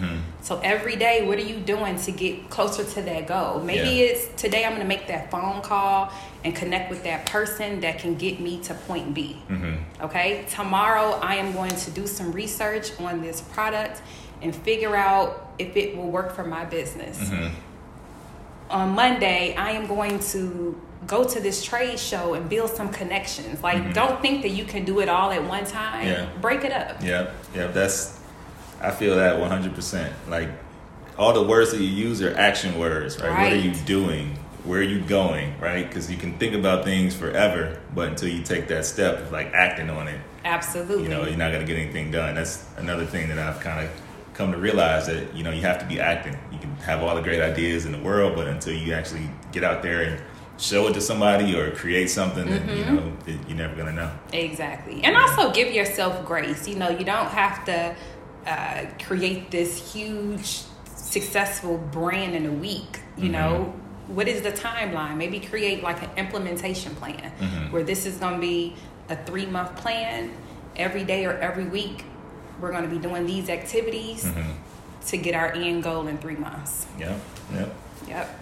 So 0.47 0.61
every 0.63 0.95
day, 0.95 1.27
what 1.27 1.39
are 1.39 1.43
you 1.43 1.57
doing 1.57 1.99
to 2.03 2.13
get 2.13 2.51
closer 2.51 2.85
to 2.85 3.03
that 3.03 3.27
goal? 3.27 3.61
Maybe 3.61 3.97
yeah. 3.97 4.05
it's 4.05 4.41
today 4.41 4.65
I'm 4.65 4.77
going 4.77 4.83
to 4.83 4.87
make 4.87 5.09
that 5.09 5.29
phone 5.29 5.61
call 5.61 6.13
and 6.45 6.55
connect 6.55 6.89
with 6.89 7.03
that 7.03 7.27
person 7.27 7.81
that 7.81 7.99
can 7.99 8.15
get 8.15 8.39
me 8.39 8.61
to 8.61 8.75
point 8.75 9.13
B. 9.13 9.43
Mm-hmm. 9.49 10.05
Okay? 10.05 10.45
Tomorrow, 10.49 11.19
I 11.21 11.35
am 11.35 11.53
going 11.53 11.75
to 11.75 11.91
do 11.91 12.07
some 12.07 12.31
research 12.31 12.93
on 13.01 13.23
this 13.23 13.41
product 13.41 14.03
and 14.41 14.55
figure 14.55 14.95
out 14.95 15.53
if 15.59 15.77
it 15.77 15.97
will 15.97 16.13
work 16.13 16.33
for 16.33 16.45
my 16.45 16.65
business. 16.65 17.19
Mm-hmm. 17.29 17.53
On 18.71 18.91
Monday, 18.91 19.53
I 19.57 19.73
am 19.73 19.89
going 19.89 20.21
to 20.31 20.81
go 21.09 21.25
to 21.25 21.41
this 21.41 21.65
trade 21.65 21.99
show 21.99 22.35
and 22.35 22.49
build 22.49 22.71
some 22.71 22.91
connections. 22.91 23.65
Like, 23.65 23.79
mm-hmm. 23.79 23.95
don't 23.95 24.23
think 24.23 24.43
that 24.43 24.51
you 24.51 24.65
can 24.65 24.85
do 24.85 25.01
it 25.01 25.09
all 25.09 25.33
at 25.33 25.43
one 25.43 25.65
time. 25.65 26.07
Yeah. 26.07 26.29
Break 26.41 26.63
it 26.63 26.71
up. 26.71 27.03
Yeah, 27.03 27.33
yeah. 27.53 27.67
That's 27.67 28.16
I 28.87 28.93
feel 28.93 29.17
that 29.17 29.41
one 29.41 29.51
hundred 29.51 29.75
percent. 29.75 30.15
Like 30.29 30.49
all 31.19 31.33
the 31.33 31.43
words 31.43 31.73
that 31.73 31.81
you 31.81 31.89
use 31.89 32.23
are 32.23 32.35
action 32.37 32.79
words, 32.79 33.19
right? 33.19 33.31
right? 33.31 33.43
What 33.43 33.53
are 33.53 33.57
you 33.57 33.75
doing? 33.85 34.39
Where 34.65 34.81
are 34.81 34.85
you 34.85 35.01
going, 35.01 35.59
right? 35.61 35.87
Because 35.87 36.11
you 36.11 36.17
can 36.17 36.39
think 36.39 36.55
about 36.55 36.85
things 36.85 37.15
forever, 37.15 37.81
but 37.95 38.09
until 38.09 38.29
you 38.29 38.43
take 38.43 38.69
that 38.69 38.85
step 38.85 39.21
of 39.21 39.33
like 39.33 39.53
acting 39.53 39.91
on 39.91 40.09
it, 40.09 40.21
absolutely, 40.45 41.05
you 41.05 41.09
know, 41.09 41.25
you're 41.25 41.37
not 41.37 41.53
gonna 41.53 41.65
get 41.65 41.79
anything 41.79 42.11
done. 42.13 42.37
That's 42.37 42.65
another 42.77 43.07
thing 43.07 43.29
that 43.29 43.39
I've 43.39 43.61
kind 43.61 43.85
of 43.85 43.93
come 44.35 44.53
to 44.53 44.59
realize 44.59 45.07
that 45.07 45.35
you 45.35 45.43
know 45.43 45.51
you 45.51 45.63
have 45.63 45.79
to 45.81 45.87
be 45.87 45.99
acting. 45.99 46.37
You 46.53 46.59
can 46.59 46.75
have 46.77 47.03
all 47.03 47.17
the 47.17 47.23
great 47.23 47.41
ideas 47.41 47.87
in 47.87 47.93
the 47.93 48.01
world, 48.01 48.37
but 48.37 48.47
until 48.47 48.75
you 48.75 48.93
actually 48.93 49.29
get 49.51 49.65
out 49.65 49.83
there 49.83 50.03
and 50.03 50.23
show 50.59 50.87
it 50.87 50.95
to 50.95 51.01
somebody 51.01 51.55
or 51.55 51.71
create 51.73 52.09
something 52.09 52.47
mm-hmm. 52.47 52.71
you 52.71 52.85
know 52.87 53.13
you're 53.47 53.59
never 53.59 53.77
gonna 53.77 53.93
know 53.93 54.11
exactly 54.33 55.03
and 55.05 55.15
also 55.15 55.53
give 55.53 55.71
yourself 55.71 56.25
grace 56.25 56.67
you 56.67 56.75
know 56.75 56.89
you 56.89 57.05
don't 57.05 57.29
have 57.29 57.63
to 57.67 57.95
uh, 58.47 58.87
create 59.03 59.51
this 59.51 59.93
huge 59.93 60.63
successful 60.85 61.79
brand 61.79 62.35
in 62.35 62.47
a 62.47 62.53
week 62.53 63.01
you 63.17 63.25
mm-hmm. 63.25 63.33
know 63.33 63.75
what 64.09 64.29
is 64.29 64.43
the 64.43 64.53
timeline 64.53 65.17
maybe 65.17 65.41
create 65.41 65.83
like 65.83 66.03
an 66.03 66.11
implementation 66.17 66.95
plan 66.97 67.33
mm-hmm. 67.39 67.73
where 67.73 67.83
this 67.83 68.07
is 68.07 68.19
going 68.19 68.35
to 68.35 68.41
be 68.41 68.75
a 69.09 69.17
three 69.25 69.47
month 69.47 69.75
plan 69.77 70.33
every 70.77 71.05
day 71.05 71.25
or 71.25 71.33
every 71.39 71.65
week 71.65 72.05
we're 72.61 72.71
going 72.71 72.83
to 72.83 72.89
be 72.89 72.99
doing 72.99 73.27
these 73.27 73.49
activities 73.49 74.25
mm-hmm. 74.25 74.53
to 75.07 75.17
get 75.17 75.35
our 75.35 75.53
end 75.53 75.83
goal 75.83 76.07
in 76.07 76.19
three 76.19 76.37
months 76.37 76.87
yep 76.99 77.19
yep 77.53 77.75
yep 78.09 78.41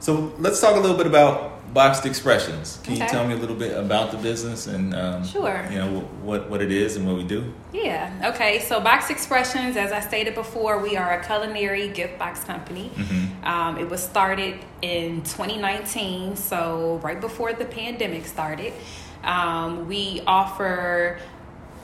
so 0.00 0.32
let's 0.38 0.60
talk 0.60 0.76
a 0.76 0.80
little 0.80 0.96
bit 0.96 1.06
about 1.06 1.60
Boxed 1.72 2.04
Expressions. 2.04 2.80
Can 2.82 2.94
okay. 2.94 3.04
you 3.04 3.08
tell 3.08 3.26
me 3.26 3.34
a 3.34 3.36
little 3.36 3.54
bit 3.54 3.76
about 3.76 4.10
the 4.10 4.16
business 4.16 4.66
and 4.66 4.92
um, 4.94 5.24
sure, 5.24 5.64
you 5.70 5.78
know 5.78 6.00
what 6.22 6.50
what 6.50 6.60
it 6.60 6.72
is 6.72 6.96
and 6.96 7.06
what 7.06 7.16
we 7.16 7.22
do? 7.22 7.52
Yeah. 7.72 8.32
Okay. 8.34 8.60
So 8.60 8.80
Boxed 8.80 9.10
Expressions, 9.10 9.76
as 9.76 9.92
I 9.92 10.00
stated 10.00 10.34
before, 10.34 10.78
we 10.78 10.96
are 10.96 11.20
a 11.20 11.24
culinary 11.24 11.88
gift 11.88 12.18
box 12.18 12.42
company. 12.42 12.90
Mm-hmm. 12.94 13.44
Um, 13.44 13.78
it 13.78 13.88
was 13.88 14.02
started 14.02 14.58
in 14.82 15.22
2019, 15.22 16.34
so 16.34 17.00
right 17.04 17.20
before 17.20 17.52
the 17.52 17.66
pandemic 17.66 18.26
started. 18.26 18.72
Um, 19.22 19.86
we 19.86 20.22
offer 20.26 21.20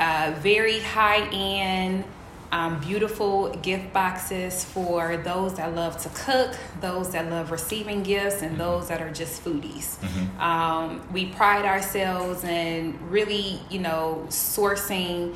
uh, 0.00 0.34
very 0.38 0.80
high 0.80 1.28
end 1.28 2.04
um, 2.52 2.80
beautiful 2.80 3.50
gift 3.56 3.92
boxes 3.92 4.64
for 4.64 5.16
those 5.16 5.54
that 5.54 5.74
love 5.74 5.96
to 6.02 6.08
cook, 6.10 6.56
those 6.80 7.10
that 7.12 7.28
love 7.30 7.50
receiving 7.50 8.02
gifts, 8.02 8.42
and 8.42 8.52
mm-hmm. 8.52 8.58
those 8.58 8.88
that 8.88 9.00
are 9.00 9.12
just 9.12 9.44
foodies. 9.44 9.98
Mm-hmm. 9.98 10.40
Um, 10.40 11.12
we 11.12 11.26
pride 11.26 11.64
ourselves 11.64 12.44
in 12.44 12.98
really, 13.10 13.60
you 13.70 13.80
know, 13.80 14.24
sourcing 14.28 15.34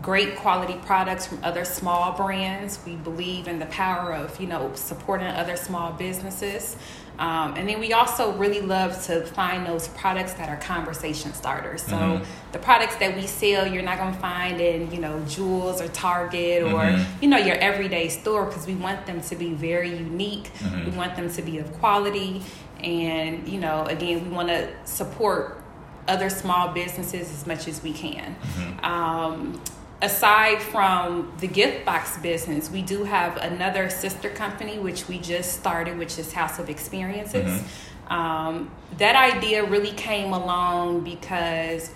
great 0.00 0.36
quality 0.36 0.78
products 0.84 1.26
from 1.26 1.42
other 1.42 1.64
small 1.64 2.12
brands. 2.12 2.78
We 2.86 2.94
believe 2.96 3.48
in 3.48 3.58
the 3.58 3.66
power 3.66 4.14
of, 4.14 4.40
you 4.40 4.46
know, 4.46 4.72
supporting 4.74 5.26
other 5.26 5.56
small 5.56 5.92
businesses. 5.92 6.76
Um, 7.18 7.54
and 7.56 7.68
then 7.68 7.80
we 7.80 7.92
also 7.92 8.32
really 8.32 8.60
love 8.60 9.02
to 9.06 9.26
find 9.26 9.66
those 9.66 9.88
products 9.88 10.34
that 10.34 10.48
are 10.48 10.56
conversation 10.56 11.34
starters. 11.34 11.82
So 11.82 11.96
mm-hmm. 11.96 12.52
the 12.52 12.60
products 12.60 12.96
that 12.96 13.16
we 13.16 13.26
sell, 13.26 13.66
you're 13.66 13.82
not 13.82 13.98
going 13.98 14.14
to 14.14 14.20
find 14.20 14.60
in, 14.60 14.92
you 14.92 15.00
know, 15.00 15.20
Jewels 15.26 15.80
or 15.80 15.88
Target 15.88 16.62
or, 16.62 16.82
mm-hmm. 16.82 17.22
you 17.22 17.28
know, 17.28 17.36
your 17.36 17.56
everyday 17.56 18.08
store 18.08 18.46
because 18.46 18.66
we 18.66 18.76
want 18.76 19.04
them 19.06 19.20
to 19.22 19.34
be 19.34 19.52
very 19.52 19.90
unique. 19.90 20.52
Mm-hmm. 20.58 20.90
We 20.90 20.96
want 20.96 21.16
them 21.16 21.28
to 21.32 21.42
be 21.42 21.58
of 21.58 21.72
quality. 21.80 22.42
And, 22.80 23.48
you 23.48 23.58
know, 23.58 23.84
again, 23.86 24.22
we 24.22 24.30
want 24.30 24.48
to 24.48 24.68
support 24.84 25.60
other 26.06 26.30
small 26.30 26.68
businesses 26.72 27.32
as 27.32 27.46
much 27.46 27.66
as 27.66 27.82
we 27.82 27.92
can. 27.92 28.36
Mm-hmm. 28.36 28.84
Um, 28.84 29.60
aside 30.00 30.62
from 30.62 31.32
the 31.38 31.46
gift 31.46 31.84
box 31.84 32.16
business, 32.18 32.70
we 32.70 32.82
do 32.82 33.04
have 33.04 33.36
another 33.38 33.90
sister 33.90 34.30
company 34.30 34.78
which 34.78 35.08
we 35.08 35.18
just 35.18 35.58
started, 35.58 35.98
which 35.98 36.18
is 36.18 36.32
House 36.32 36.58
of 36.58 36.70
Experiences. 36.70 37.62
Mm-hmm. 37.62 38.12
Um, 38.12 38.70
that 38.98 39.16
idea 39.16 39.64
really 39.64 39.92
came 39.92 40.32
along 40.32 41.02
because, 41.02 41.90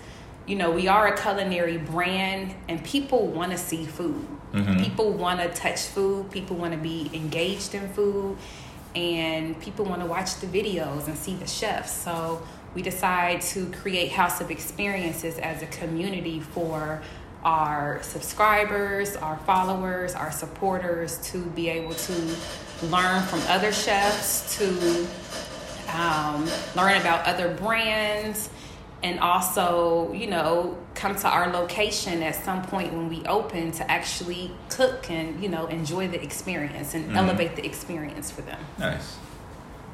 you 0.45 0.55
know, 0.55 0.69
we 0.69 0.87
are 0.87 1.07
a 1.07 1.17
culinary 1.17 1.77
brand 1.77 2.53
and 2.67 2.83
people 2.83 3.27
want 3.27 3.51
to 3.51 3.57
see 3.57 3.85
food. 3.85 4.27
Mm-hmm. 4.53 4.83
People 4.83 5.13
want 5.13 5.39
to 5.39 5.49
touch 5.49 5.81
food. 5.81 6.29
People 6.29 6.57
want 6.57 6.73
to 6.73 6.79
be 6.79 7.09
engaged 7.13 7.73
in 7.73 7.89
food. 7.89 8.37
And 8.95 9.59
people 9.59 9.85
want 9.85 10.01
to 10.01 10.07
watch 10.07 10.35
the 10.35 10.45
videos 10.45 11.07
and 11.07 11.17
see 11.17 11.35
the 11.35 11.47
chefs. 11.47 11.91
So 11.91 12.45
we 12.75 12.83
decide 12.83 13.41
to 13.41 13.71
create 13.71 14.11
House 14.11 14.39
of 14.39 14.51
Experiences 14.51 15.39
as 15.39 15.63
a 15.63 15.67
community 15.67 16.39
for 16.39 17.01
our 17.43 18.01
subscribers, 18.03 19.15
our 19.15 19.37
followers, 19.39 20.15
our 20.15 20.31
supporters 20.31 21.17
to 21.31 21.39
be 21.47 21.69
able 21.69 21.93
to 21.93 22.13
learn 22.83 23.23
from 23.23 23.41
other 23.47 23.71
chefs, 23.71 24.57
to 24.57 25.07
um, 25.95 26.45
learn 26.75 26.99
about 26.99 27.25
other 27.25 27.53
brands, 27.55 28.49
and 29.03 29.19
also, 29.19 30.13
you 30.13 30.27
know, 30.27 30.77
come 30.95 31.15
to 31.15 31.27
our 31.27 31.51
location 31.51 32.23
at 32.23 32.35
some 32.35 32.61
point 32.61 32.93
when 32.93 33.09
we 33.09 33.23
open 33.25 33.71
to 33.73 33.91
actually 33.91 34.51
cook 34.69 35.09
and, 35.09 35.43
you 35.43 35.49
know, 35.49 35.67
enjoy 35.67 36.07
the 36.07 36.21
experience 36.23 36.93
and 36.93 37.07
mm-hmm. 37.07 37.17
elevate 37.17 37.55
the 37.57 37.65
experience 37.65 38.31
for 38.31 38.41
them. 38.43 38.59
Nice. 38.79 39.17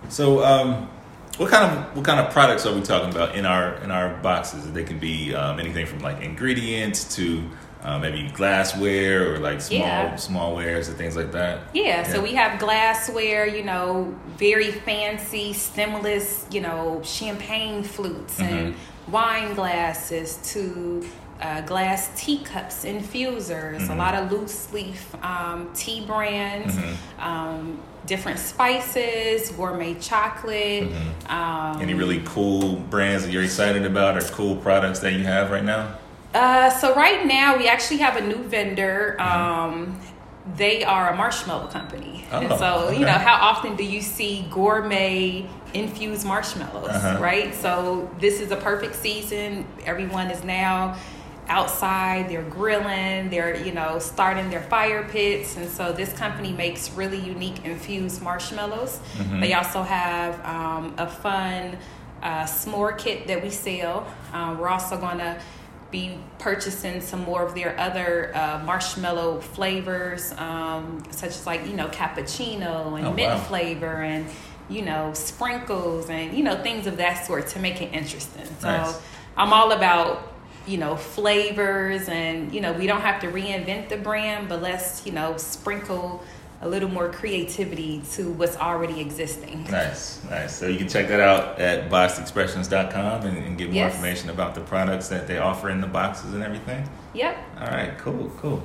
So, 0.09 0.43
um, 0.45 0.89
what 1.37 1.49
kind 1.49 1.77
of 1.77 1.95
what 1.95 2.05
kind 2.05 2.19
of 2.19 2.31
products 2.31 2.65
are 2.65 2.73
we 2.73 2.81
talking 2.81 3.09
about 3.09 3.35
in 3.35 3.45
our 3.45 3.75
in 3.83 3.91
our 3.91 4.15
boxes? 4.17 4.71
They 4.71 4.83
can 4.83 4.99
be 4.99 5.33
um, 5.33 5.59
anything 5.59 5.85
from 5.85 5.99
like 5.99 6.21
ingredients 6.21 7.15
to 7.15 7.43
uh, 7.81 7.97
maybe 7.97 8.29
glassware 8.29 9.33
or 9.33 9.39
like 9.39 9.61
small 9.61 9.79
yeah. 9.79 10.15
small 10.15 10.55
wares 10.55 10.89
and 10.89 10.97
things 10.97 11.15
like 11.15 11.31
that. 11.31 11.61
Yeah, 11.73 11.83
yeah, 11.83 12.03
so 12.03 12.21
we 12.21 12.33
have 12.33 12.59
glassware, 12.59 13.47
you 13.47 13.63
know, 13.63 14.15
very 14.37 14.71
fancy 14.71 15.53
stemless, 15.53 16.45
you 16.51 16.61
know, 16.61 17.01
champagne 17.03 17.83
flutes 17.83 18.39
mm-hmm. 18.39 18.53
and 18.53 18.75
wine 19.07 19.53
glasses 19.55 20.39
to 20.53 21.07
uh, 21.41 21.61
glass 21.61 22.11
teacups, 22.21 22.83
infusers, 22.83 23.81
mm-hmm. 23.81 23.91
a 23.91 23.95
lot 23.95 24.13
of 24.13 24.31
loose 24.31 24.71
leaf 24.73 25.15
um, 25.23 25.69
tea 25.73 26.05
brands. 26.05 26.75
Mm-hmm. 26.75 27.21
Um, 27.21 27.79
different 28.05 28.39
spices, 28.39 29.51
gourmet 29.51 29.95
chocolate. 29.95 30.89
Mm-hmm. 30.89 31.31
Um, 31.31 31.81
Any 31.81 31.93
really 31.93 32.21
cool 32.25 32.75
brands 32.75 33.23
that 33.23 33.31
you're 33.31 33.43
excited 33.43 33.85
about 33.85 34.17
or 34.17 34.21
cool 34.33 34.55
products 34.57 34.99
that 34.99 35.13
you 35.13 35.23
have 35.23 35.51
right 35.51 35.63
now? 35.63 35.97
Uh, 36.33 36.69
so 36.69 36.93
right 36.95 37.25
now 37.25 37.57
we 37.57 37.67
actually 37.67 37.97
have 37.97 38.15
a 38.15 38.25
new 38.25 38.43
vendor. 38.43 39.15
Mm-hmm. 39.19 39.41
Um, 39.41 39.99
they 40.55 40.83
are 40.83 41.13
a 41.13 41.15
marshmallow 41.15 41.67
company, 41.67 42.25
oh, 42.31 42.39
and 42.39 42.49
so 42.57 42.87
okay. 42.87 42.99
you 42.99 43.05
know 43.05 43.11
how 43.11 43.35
often 43.35 43.75
do 43.75 43.83
you 43.83 44.01
see 44.01 44.47
gourmet 44.49 45.47
infused 45.75 46.25
marshmallows, 46.25 46.89
uh-huh. 46.89 47.21
right? 47.21 47.53
So 47.53 48.09
this 48.19 48.39
is 48.41 48.49
a 48.49 48.55
perfect 48.55 48.95
season. 48.95 49.65
Everyone 49.85 50.31
is 50.31 50.43
now 50.43 50.97
outside 51.49 52.29
they're 52.29 52.43
grilling 52.43 53.29
they're 53.29 53.57
you 53.65 53.71
know 53.71 53.99
starting 53.99 54.49
their 54.49 54.61
fire 54.61 55.03
pits 55.09 55.57
and 55.57 55.69
so 55.69 55.91
this 55.91 56.13
company 56.13 56.51
makes 56.51 56.91
really 56.91 57.19
unique 57.19 57.65
infused 57.65 58.21
marshmallows 58.21 58.99
mm-hmm. 59.15 59.39
they 59.39 59.53
also 59.53 59.81
have 59.81 60.39
um, 60.45 60.93
a 60.97 61.07
fun 61.07 61.77
uh, 62.21 62.43
s'more 62.43 62.97
kit 62.97 63.27
that 63.27 63.41
we 63.41 63.49
sell 63.49 64.05
uh, 64.33 64.55
we're 64.59 64.69
also 64.69 64.97
going 64.97 65.17
to 65.17 65.39
be 65.91 66.19
purchasing 66.37 67.01
some 67.01 67.21
more 67.21 67.43
of 67.43 67.55
their 67.55 67.77
other 67.79 68.31
uh, 68.35 68.61
marshmallow 68.63 69.41
flavors 69.41 70.31
um, 70.33 71.03
such 71.09 71.29
as 71.29 71.45
like 71.47 71.65
you 71.65 71.73
know 71.73 71.87
cappuccino 71.87 72.95
and 72.97 73.07
oh, 73.07 73.13
mint 73.13 73.33
wow. 73.33 73.39
flavor 73.39 74.03
and 74.03 74.27
you 74.69 74.83
know 74.83 75.11
sprinkles 75.13 76.09
and 76.09 76.37
you 76.37 76.43
know 76.43 76.61
things 76.61 76.85
of 76.85 76.97
that 76.97 77.25
sort 77.25 77.47
to 77.47 77.59
make 77.59 77.81
it 77.81 77.91
interesting 77.91 78.45
so 78.59 78.67
nice. 78.67 79.01
i'm 79.35 79.51
all 79.51 79.71
about 79.71 80.31
you 80.67 80.77
know 80.77 80.95
flavors 80.95 82.07
and 82.09 82.53
you 82.53 82.61
know 82.61 82.73
we 82.73 82.87
don't 82.87 83.01
have 83.01 83.21
to 83.21 83.27
reinvent 83.27 83.89
the 83.89 83.97
brand 83.97 84.49
but 84.49 84.61
let's 84.61 85.05
you 85.05 85.11
know 85.11 85.37
sprinkle 85.37 86.23
a 86.61 86.67
little 86.67 86.89
more 86.89 87.09
creativity 87.09 88.01
to 88.11 88.31
what's 88.31 88.57
already 88.57 88.99
existing. 88.99 89.63
Nice 89.71 90.21
nice. 90.25 90.53
So 90.55 90.67
you 90.67 90.77
can 90.77 90.89
check 90.89 91.07
that 91.07 91.21
out 91.21 91.59
at 91.59 91.89
boxedexpressions.com 91.89 93.25
and, 93.25 93.37
and 93.37 93.57
get 93.57 93.67
more 93.67 93.75
yes. 93.75 93.93
information 93.93 94.29
about 94.29 94.55
the 94.55 94.61
products 94.61 95.07
that 95.07 95.25
they 95.25 95.37
offer 95.37 95.69
in 95.69 95.79
the 95.79 95.87
boxes 95.87 96.33
and 96.33 96.43
everything. 96.43 96.87
Yep. 97.13 97.37
All 97.59 97.67
right 97.67 97.97
cool 97.97 98.29
cool. 98.37 98.63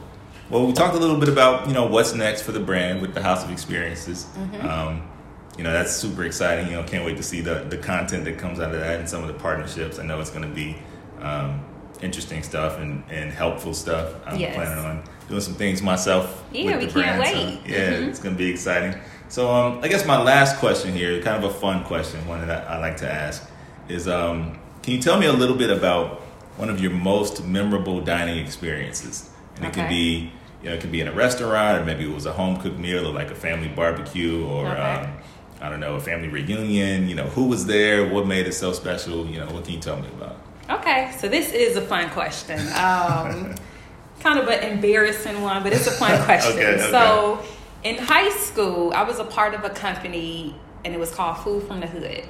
Well 0.51 0.67
we 0.67 0.73
talked 0.73 0.97
a 0.97 0.99
little 0.99 1.19
bit 1.19 1.29
about 1.29 1.69
you 1.69 1.75
know 1.75 1.87
what's 1.87 2.15
next 2.15 2.43
for 2.43 2.53
the 2.53 2.61
brand 2.61 3.01
with 3.01 3.15
the 3.15 3.23
house 3.23 3.45
of 3.45 3.51
experiences. 3.51 4.27
Mm-hmm. 4.35 4.67
um, 4.67 5.09
you 5.57 5.63
know 5.63 5.73
that's 5.73 5.93
super 5.93 6.25
exciting. 6.25 6.67
You 6.67 6.75
know 6.75 6.83
can't 6.83 7.05
wait 7.05 7.17
to 7.17 7.23
see 7.23 7.41
the 7.43 7.61
the 7.69 7.79
content 7.79 8.25
that 8.25 8.39
comes 8.39 8.59
out 8.59 8.75
of 8.75 8.81
that 8.81 8.99
and 8.99 9.09
some 9.09 9.23
of 9.23 9.29
the 9.29 9.35
partnerships. 9.35 10.01
I 10.01 10.05
know 10.05 10.21
it's 10.21 10.31
going 10.31 10.49
to 10.49 10.55
be 10.55 10.77
um, 11.21 11.65
interesting 12.05 12.43
stuff 12.43 12.79
and, 12.79 13.03
and 13.11 13.33
helpful 13.33 13.75
stuff. 13.75 14.15
I'm 14.27 14.39
yes. 14.39 14.55
planning 14.55 14.85
on 14.85 15.03
doing 15.29 15.41
some 15.41 15.55
things 15.55 15.83
myself. 15.83 16.45
Yeah, 16.53 16.79
we 16.79 16.87
can't 16.87 17.21
wait. 17.21 17.33
So, 17.33 17.73
yeah, 17.73 17.93
mm-hmm. 17.93 18.09
it's 18.11 18.21
going 18.21 18.35
to 18.35 18.39
be 18.39 18.51
exciting. 18.51 19.01
So, 19.29 19.51
um, 19.51 19.81
I 19.83 19.89
guess 19.89 20.07
my 20.07 20.23
last 20.23 20.59
question 20.59 20.93
here, 20.93 21.21
kind 21.23 21.43
of 21.43 21.51
a 21.51 21.55
fun 21.55 21.83
question, 21.85 22.27
one 22.29 22.47
that 22.47 22.69
I, 22.69 22.75
I 22.75 22.79
like 22.79 22.99
to 22.99 23.11
ask, 23.11 23.49
is 23.89 24.07
um, 24.07 24.59
can 24.83 24.93
you 24.93 25.01
tell 25.01 25.19
me 25.19 25.27
a 25.27 25.33
little 25.33 25.57
bit 25.57 25.71
about 25.71 26.21
one 26.57 26.69
of 26.69 26.81
your 26.81 26.93
most 26.93 27.45
memorable 27.45 28.01
dining 28.01 28.39
experiences? 28.39 29.31
And 29.57 29.65
it 29.65 29.69
okay. 29.69 29.81
could 29.81 29.89
be, 29.89 30.31
you 30.63 30.69
know, 30.69 30.75
it 30.75 30.81
could 30.81 30.93
be 30.93 31.01
in 31.01 31.09
a 31.09 31.13
restaurant, 31.13 31.81
or 31.81 31.85
maybe 31.85 32.05
it 32.05 32.15
was 32.15 32.27
a 32.27 32.33
home 32.33 32.59
cooked 32.59 32.79
meal, 32.79 33.07
or 33.07 33.13
like 33.13 33.31
a 33.31 33.35
family 33.35 33.69
barbecue, 33.69 34.45
or 34.47 34.69
okay. 34.69 34.81
um, 34.81 35.17
I 35.61 35.71
don't 35.71 35.81
know, 35.81 35.95
a 35.95 36.01
family 36.01 36.29
reunion. 36.29 37.09
You 37.09 37.15
know, 37.15 37.25
who 37.25 37.47
was 37.47 37.67
there? 37.67 38.07
What 38.07 38.27
made 38.27 38.47
it 38.47 38.53
so 38.53 38.73
special? 38.73 39.27
You 39.27 39.41
know, 39.41 39.47
what 39.47 39.65
can 39.65 39.75
you 39.75 39.81
tell 39.81 39.97
me 39.97 40.09
about? 40.09 40.37
Okay, 40.69 41.13
so 41.19 41.29
this 41.29 41.53
is 41.53 41.77
a 41.77 41.83
fun 41.83 42.09
question. 42.11 42.59
Um, 42.59 43.55
kind 44.21 44.39
of 44.39 44.49
an 44.49 44.73
embarrassing 44.73 45.43
one, 45.43 45.63
but 45.63 45.73
it's 45.73 45.87
a 45.87 45.91
fun 45.91 46.23
question. 46.25 46.53
okay, 46.53 46.75
okay. 46.75 46.91
So, 46.91 47.45
in 47.83 47.99
high 47.99 48.31
school, 48.31 48.93
I 48.95 49.03
was 49.03 49.19
a 49.19 49.25
part 49.25 49.55
of 49.55 49.65
a 49.65 49.71
company, 49.71 50.55
and 50.85 50.95
it 50.95 50.99
was 50.99 51.15
called 51.15 51.39
Food 51.39 51.65
from 51.65 51.81
the 51.81 51.87
Hood. 51.87 52.25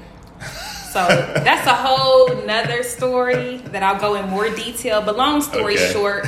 So 0.92 1.07
that's 1.09 1.66
a 1.66 1.75
whole 1.75 2.44
nother 2.44 2.83
story 2.83 3.59
that 3.59 3.83
I'll 3.83 4.01
go 4.01 4.16
in 4.16 4.29
more 4.29 4.49
detail. 4.51 5.01
But 5.01 5.16
long 5.16 5.40
story 5.40 5.75
okay. 5.75 5.92
short, 5.92 6.27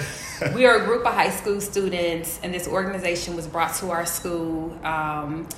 we 0.55 0.65
are 0.65 0.77
a 0.77 0.85
group 0.85 1.05
of 1.05 1.13
high 1.13 1.31
school 1.31 1.61
students, 1.61 2.39
and 2.43 2.55
this 2.55 2.69
organization 2.69 3.35
was 3.35 3.49
brought 3.49 3.75
to 3.77 3.91
our 3.91 4.07
school. 4.07 4.79
Um, 4.85 5.49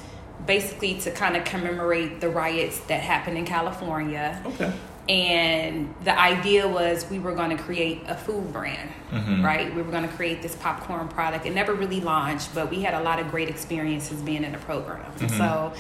basically 0.47 0.95
to 0.99 1.11
kind 1.11 1.37
of 1.37 1.45
commemorate 1.45 2.23
the 2.23 2.29
riots 2.31 2.81
that 2.87 3.03
happened 3.03 3.37
in 3.37 3.45
California. 3.45 4.41
Okay 4.47 4.73
and 5.09 5.95
the 6.05 6.19
idea 6.19 6.69
was 6.69 7.09
we 7.11 7.19
were 7.19 7.35
going 7.35 7.57
to 7.57 7.63
create 7.63 8.03
a 8.07 8.15
food 8.15 8.53
brand 8.53 8.91
mm-hmm. 9.11 9.45
right? 9.45 9.75
We 9.75 9.83
were 9.83 9.91
going 9.91 10.07
to 10.07 10.15
create 10.15 10.43
this 10.43 10.55
popcorn 10.57 11.09
product. 11.09 11.47
It 11.47 11.55
never 11.55 11.75
really 11.75 12.01
launched 12.01 12.55
but 12.55 12.71
we 12.71 12.83
had 12.83 12.95
a 12.95 13.03
lot 13.03 13.19
of 13.19 13.31
great 13.31 13.49
experiences 13.49 14.21
being 14.21 14.45
in 14.45 14.53
the 14.53 14.59
program. 14.59 15.11
Mm-hmm. 15.13 15.37
so 15.37 15.73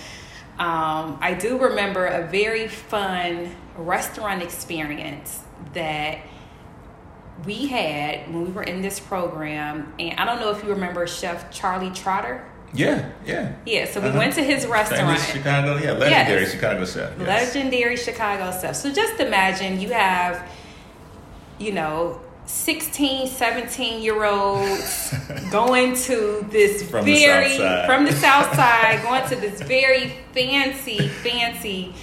um, 0.58 1.18
i 1.20 1.34
do 1.38 1.58
remember 1.58 2.06
a 2.06 2.26
very 2.26 2.68
fun 2.68 3.54
restaurant 3.76 4.42
experience 4.42 5.42
that 5.74 6.18
we 7.46 7.68
had 7.68 8.32
when 8.32 8.44
we 8.46 8.50
were 8.50 8.64
in 8.64 8.82
this 8.82 8.98
program. 8.98 9.92
And 9.98 10.18
i 10.18 10.24
don't 10.24 10.40
know 10.40 10.50
if 10.50 10.62
you 10.62 10.70
remember 10.70 11.06
chef 11.06 11.50
charlie 11.50 11.90
trotter 11.90 12.44
yeah, 12.74 13.10
yeah. 13.24 13.54
Yeah, 13.64 13.86
so 13.86 14.00
we 14.00 14.08
uh-huh. 14.08 14.18
went 14.18 14.34
to 14.34 14.42
his 14.42 14.66
restaurant. 14.66 15.18
Famous 15.18 15.30
Chicago, 15.30 15.76
yeah, 15.76 15.92
legendary 15.92 16.42
yes. 16.42 16.52
Chicago 16.52 16.84
chef. 16.84 17.12
Yes. 17.18 17.54
Legendary 17.54 17.96
Chicago 17.96 18.58
chef. 18.60 18.76
So 18.76 18.92
just 18.92 19.20
imagine 19.20 19.80
you 19.80 19.90
have, 19.90 20.48
you 21.58 21.72
know, 21.72 22.20
16, 22.46 23.26
17 23.26 24.02
year 24.02 24.24
olds 24.24 25.14
going 25.50 25.94
to 25.94 26.46
this 26.50 26.88
from 26.88 27.04
very, 27.04 27.56
the 27.56 27.84
from 27.86 28.04
the 28.04 28.12
south 28.12 28.54
side, 28.56 29.02
going 29.02 29.28
to 29.28 29.36
this 29.36 29.60
very 29.62 30.14
fancy, 30.32 31.08
fancy, 31.08 31.94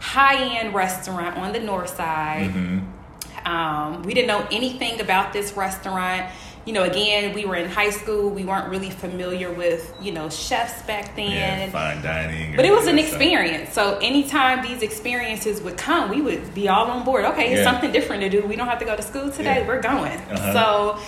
high 0.00 0.58
end 0.58 0.74
restaurant 0.74 1.36
on 1.38 1.52
the 1.52 1.60
north 1.60 1.96
side. 1.96 2.50
Mm-hmm. 2.50 3.48
Um, 3.48 4.02
we 4.02 4.12
didn't 4.12 4.28
know 4.28 4.46
anything 4.50 5.00
about 5.00 5.32
this 5.32 5.56
restaurant 5.56 6.30
you 6.66 6.72
know, 6.72 6.82
again, 6.82 7.32
we 7.32 7.44
were 7.44 7.54
in 7.54 7.70
high 7.70 7.90
school. 7.90 8.28
We 8.28 8.44
weren't 8.44 8.68
really 8.68 8.90
familiar 8.90 9.52
with, 9.52 9.94
you 10.02 10.10
know, 10.10 10.28
chefs 10.28 10.82
back 10.82 11.14
then. 11.14 11.30
Yeah, 11.30 11.70
fine 11.70 12.02
dining. 12.02 12.56
But 12.56 12.64
it 12.64 12.72
was 12.72 12.88
an 12.88 12.98
experience. 12.98 13.72
So 13.72 13.98
anytime 13.98 14.66
these 14.66 14.82
experiences 14.82 15.62
would 15.62 15.78
come, 15.78 16.10
we 16.10 16.20
would 16.20 16.54
be 16.54 16.68
all 16.68 16.90
on 16.90 17.04
board. 17.04 17.24
Okay, 17.26 17.52
it's 17.52 17.58
yeah. 17.58 17.70
something 17.70 17.92
different 17.92 18.22
to 18.22 18.28
do. 18.28 18.44
We 18.44 18.56
don't 18.56 18.66
have 18.66 18.80
to 18.80 18.84
go 18.84 18.96
to 18.96 19.02
school 19.02 19.30
today. 19.30 19.60
Yeah. 19.60 19.68
We're 19.68 19.80
going. 19.80 20.18
Uh-huh. 20.18 20.52
So 20.52 20.98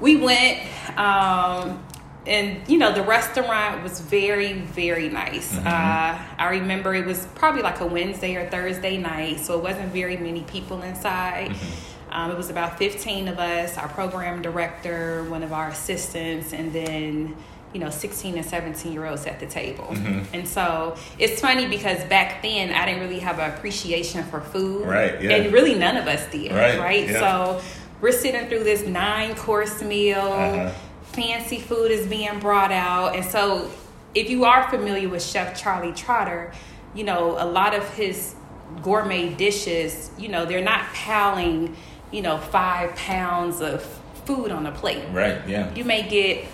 we 0.00 0.16
went. 0.16 0.66
Um, 0.98 1.84
and 2.26 2.68
you 2.68 2.76
know 2.76 2.92
the 2.92 3.02
restaurant 3.02 3.82
was 3.82 4.00
very 4.00 4.52
very 4.52 5.08
nice 5.08 5.54
mm-hmm. 5.54 5.66
uh, 5.66 6.18
i 6.36 6.48
remember 6.50 6.94
it 6.94 7.06
was 7.06 7.26
probably 7.34 7.62
like 7.62 7.80
a 7.80 7.86
wednesday 7.86 8.34
or 8.34 8.46
thursday 8.50 8.98
night 8.98 9.40
so 9.40 9.56
it 9.56 9.62
wasn't 9.62 9.90
very 9.92 10.16
many 10.18 10.42
people 10.42 10.82
inside 10.82 11.48
mm-hmm 11.52 11.97
um, 12.10 12.30
it 12.30 12.36
was 12.36 12.50
about 12.50 12.78
15 12.78 13.28
of 13.28 13.38
us, 13.38 13.76
our 13.78 13.88
program 13.88 14.42
director, 14.42 15.24
one 15.24 15.42
of 15.42 15.52
our 15.52 15.68
assistants, 15.68 16.52
and 16.52 16.72
then, 16.72 17.36
you 17.74 17.80
know 17.80 17.90
16 17.90 18.36
and 18.38 18.46
17 18.46 18.92
year 18.94 19.04
olds 19.04 19.26
at 19.26 19.40
the 19.40 19.46
table 19.46 19.84
Mm-hmm. 19.90 20.34
and 20.34 20.48
so 20.48 20.96
it's 21.18 21.38
funny 21.38 21.68
because 21.68 22.02
back 22.04 22.40
then 22.40 22.72
i 22.72 22.86
didn't 22.86 23.02
really 23.02 23.18
have 23.18 23.38
an 23.38 23.50
appreciation 23.52 24.24
for 24.24 24.40
food 24.40 24.86
Right, 24.86 25.20
yeah. 25.22 25.32
and 25.36 25.52
really 25.52 25.74
none 25.74 25.98
of 25.98 26.06
us 26.06 26.26
did 26.32 26.50
Right, 26.50 26.78
right, 26.78 27.06
yeah. 27.10 27.20
so 27.20 27.60
we're 28.00 28.12
sitting 28.12 28.48
through 28.48 28.64
this 28.64 28.86
nine 28.86 29.34
course 29.34 29.82
meal 29.82 30.16
Uh-huh. 30.18 30.70
fancy 31.12 31.58
food 31.60 31.90
is 31.90 32.06
being 32.06 32.38
brought 32.40 32.72
out 32.72 33.14
and 33.14 33.22
so 33.22 33.70
if 34.14 34.30
you 34.30 34.46
are 34.46 34.66
familiar 34.70 35.10
with 35.10 35.22
chef 35.22 35.54
charlie 35.60 35.92
trotter 35.92 36.54
you 36.94 37.04
know 37.04 37.36
a 37.38 37.44
lot 37.44 37.74
of 37.74 37.86
his 37.90 38.34
gourmet 38.82 39.28
dishes 39.34 40.10
you 40.18 40.28
know 40.28 40.46
they're 40.46 40.64
not 40.64 40.86
piling 40.94 41.76
you 42.12 42.22
know 42.22 42.38
five 42.38 42.94
pounds 42.96 43.60
of 43.60 43.82
food 44.24 44.50
on 44.50 44.66
a 44.66 44.72
plate 44.72 45.04
Right. 45.12 45.38
Yeah. 45.48 45.74
you 45.74 45.84
may 45.84 46.02
get 46.08 46.44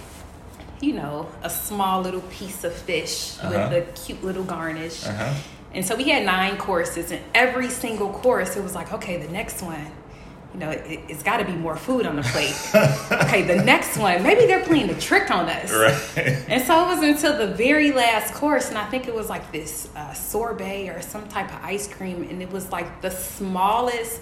you 0.80 0.92
know 0.92 1.28
a 1.42 1.50
small 1.50 2.02
little 2.02 2.22
piece 2.22 2.64
of 2.64 2.72
fish 2.74 3.38
Uh-huh. 3.40 3.50
with 3.70 3.88
a 3.88 3.92
cute 4.06 4.22
little 4.24 4.44
garnish 4.44 5.04
Uh 5.06 5.12
huh. 5.12 5.34
and 5.72 5.84
so 5.84 5.94
we 5.96 6.04
had 6.04 6.24
nine 6.24 6.56
courses 6.56 7.10
and 7.12 7.22
every 7.34 7.68
single 7.68 8.10
course 8.10 8.56
it 8.56 8.62
was 8.62 8.74
like 8.74 8.92
okay 8.92 9.16
the 9.16 9.32
next 9.32 9.62
one 9.62 9.86
you 10.52 10.60
know 10.60 10.70
it, 10.70 11.00
it's 11.08 11.22
got 11.24 11.38
to 11.38 11.44
be 11.44 11.52
more 11.66 11.76
food 11.76 12.06
on 12.06 12.14
the 12.16 12.22
plate 12.22 12.54
okay 13.24 13.42
the 13.42 13.56
next 13.64 13.96
one 13.98 14.22
maybe 14.22 14.46
they're 14.46 14.62
playing 14.64 14.86
the 14.86 15.00
trick 15.00 15.30
on 15.30 15.48
us 15.48 15.72
Right. 15.72 15.96
and 16.48 16.62
so 16.66 16.72
it 16.84 16.86
was 16.94 17.02
until 17.02 17.36
the 17.38 17.48
very 17.54 17.90
last 17.92 18.34
course, 18.34 18.68
and 18.68 18.78
I 18.78 18.84
think 18.90 19.08
it 19.08 19.14
was 19.14 19.28
like 19.28 19.50
this 19.52 19.88
uh, 19.96 20.12
sorbet 20.12 20.88
or 20.90 21.00
some 21.02 21.26
type 21.28 21.48
of 21.52 21.58
ice 21.64 21.86
cream, 21.88 22.22
and 22.30 22.40
it 22.40 22.50
was 22.52 22.70
like 22.70 22.88
the 23.02 23.10
smallest 23.10 24.20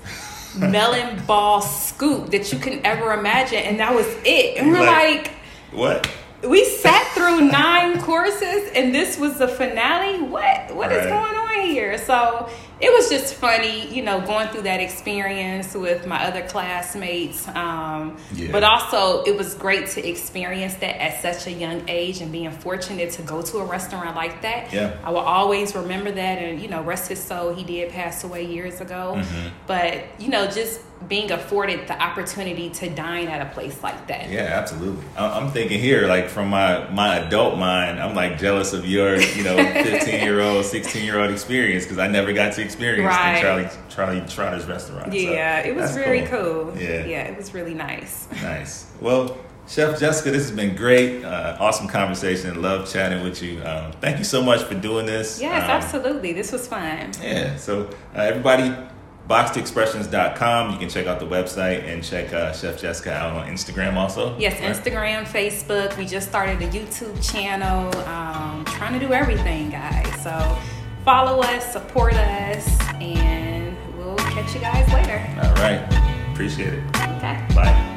melon 0.56 1.22
ball 1.26 1.60
scoop 1.62 2.30
that 2.30 2.52
you 2.52 2.58
can 2.58 2.80
ever 2.84 3.12
imagine, 3.12 3.58
and 3.58 3.80
that 3.80 3.94
was 3.94 4.06
it. 4.24 4.56
And 4.58 4.70
we're 4.70 4.80
Like- 4.80 4.88
like, 4.88 5.30
What? 5.72 6.08
we 6.42 6.64
sat 6.64 7.06
through 7.14 7.40
nine 7.42 8.00
courses, 8.02 8.70
and 8.74 8.94
this 8.94 9.18
was 9.18 9.38
the 9.38 9.48
finale. 9.48 10.20
What 10.22 10.74
what 10.74 10.92
is 10.92 11.06
Right. 11.06 11.10
going 11.10 11.36
on 11.36 11.66
here? 11.66 11.96
So 11.98 12.48
it 12.82 12.92
was 12.92 13.08
just 13.08 13.34
funny, 13.34 13.86
you 13.94 14.02
know, 14.02 14.20
going 14.20 14.48
through 14.48 14.62
that 14.62 14.80
experience 14.80 15.72
with 15.74 16.06
my 16.06 16.24
other 16.26 16.42
classmates. 16.42 17.46
Um, 17.48 18.16
Yeah. 18.34 18.48
But 18.50 18.64
also, 18.64 19.22
it 19.24 19.36
was 19.36 19.54
great 19.54 19.86
to 19.94 20.06
experience 20.06 20.74
that 20.76 21.00
at 21.00 21.22
such 21.22 21.46
a 21.46 21.52
young 21.52 21.88
age 21.88 22.20
and 22.20 22.32
being 22.32 22.50
fortunate 22.50 23.10
to 23.12 23.22
go 23.22 23.40
to 23.42 23.58
a 23.58 23.64
restaurant 23.64 24.16
like 24.16 24.42
that. 24.42 24.72
Yeah. 24.72 24.94
I 25.04 25.10
will 25.10 25.18
always 25.38 25.74
remember 25.76 26.10
that, 26.10 26.38
and 26.38 26.60
you 26.60 26.68
know, 26.68 26.82
rest 26.82 27.08
his 27.08 27.22
soul. 27.22 27.54
He 27.54 27.62
did 27.64 27.90
pass 27.92 28.24
away 28.24 28.44
years 28.46 28.80
ago, 28.80 29.14
Mm-hmm. 29.16 29.48
but 29.66 30.04
you 30.18 30.28
know, 30.28 30.46
just 30.46 30.80
being 31.08 31.32
afforded 31.32 31.88
the 31.88 32.00
opportunity 32.00 32.70
to 32.70 32.88
dine 32.88 33.26
at 33.26 33.44
a 33.44 33.50
place 33.52 33.82
like 33.82 34.06
that. 34.06 34.30
Yeah, 34.30 34.42
absolutely. 34.60 35.04
I'm 35.16 35.50
thinking 35.50 35.80
here, 35.80 36.06
like 36.06 36.28
from 36.28 36.48
my 36.48 36.88
my 36.90 37.16
adult 37.18 37.58
mind, 37.58 38.00
I'm 38.00 38.14
like 38.14 38.38
jealous 38.38 38.72
of 38.72 38.86
your, 38.86 39.20
you 39.20 39.42
know, 39.42 39.56
15 39.82 40.20
year 40.22 40.40
old, 40.40 40.64
16 40.64 41.04
year 41.04 41.20
old 41.20 41.30
experience 41.32 41.84
because 41.84 41.98
I 41.98 42.06
never 42.06 42.32
got 42.32 42.52
to 42.54 42.62
experience 42.72 43.06
Right. 43.16 43.40
Charlie 43.40 43.68
Charlie 43.88 44.20
Trotter's 44.28 44.66
restaurant. 44.66 45.12
So 45.12 45.18
Yeah, 45.18 45.60
it 45.60 45.74
was 45.74 45.94
very 45.94 46.22
cool. 46.22 46.72
Yeah. 46.78 47.04
yeah, 47.04 47.22
it 47.30 47.36
was 47.36 47.54
really 47.54 47.74
nice. 47.74 48.26
Nice. 48.42 48.86
Well, 49.00 49.36
Chef 49.68 49.98
Jessica, 50.00 50.30
this 50.32 50.48
has 50.48 50.56
been 50.56 50.74
great. 50.74 51.24
Uh, 51.24 51.56
awesome 51.60 51.86
conversation. 51.86 52.60
Love 52.60 52.90
chatting 52.92 53.22
with 53.22 53.40
you. 53.42 53.62
Um, 53.62 53.92
thank 54.00 54.18
you 54.18 54.24
so 54.24 54.42
much 54.42 54.62
for 54.64 54.74
doing 54.74 55.06
this. 55.06 55.40
Yes, 55.40 55.64
Um, 55.64 55.70
absolutely. 55.70 56.32
This 56.32 56.50
was 56.50 56.66
fun. 56.66 57.12
Yeah. 57.22 57.56
So 57.56 57.88
uh, 58.14 58.20
everybody, 58.20 58.74
boxedexpressions.com. 59.28 60.72
You 60.72 60.78
can 60.78 60.88
check 60.88 61.06
out 61.06 61.20
the 61.20 61.26
website 61.26 61.84
and 61.84 62.02
check 62.02 62.32
uh, 62.32 62.52
Chef 62.52 62.80
Jessica 62.80 63.12
out 63.14 63.36
on 63.36 63.48
Instagram 63.48 63.94
also. 63.94 64.36
Yes, 64.38 64.60
Right? 64.60 64.74
Instagram, 64.74 65.24
Facebook. 65.24 65.96
We 65.96 66.06
just 66.06 66.28
started 66.28 66.60
a 66.62 66.66
YouTube 66.68 67.16
channel. 67.32 67.86
Um, 68.08 68.64
trying 68.66 68.98
to 68.98 69.06
do 69.06 69.12
everything, 69.12 69.70
guys. 69.70 70.06
So 70.22 70.58
follow 71.04 71.40
us, 71.42 71.72
support 71.72 72.14
us, 72.14 72.80
and 73.00 73.76
we'll 73.96 74.16
catch 74.16 74.54
you 74.54 74.60
guys 74.60 74.90
later. 74.92 75.18
All 75.42 75.54
right. 75.54 75.82
Appreciate 76.32 76.74
it. 76.74 76.84
Okay. 76.96 77.44
Bye. 77.54 77.91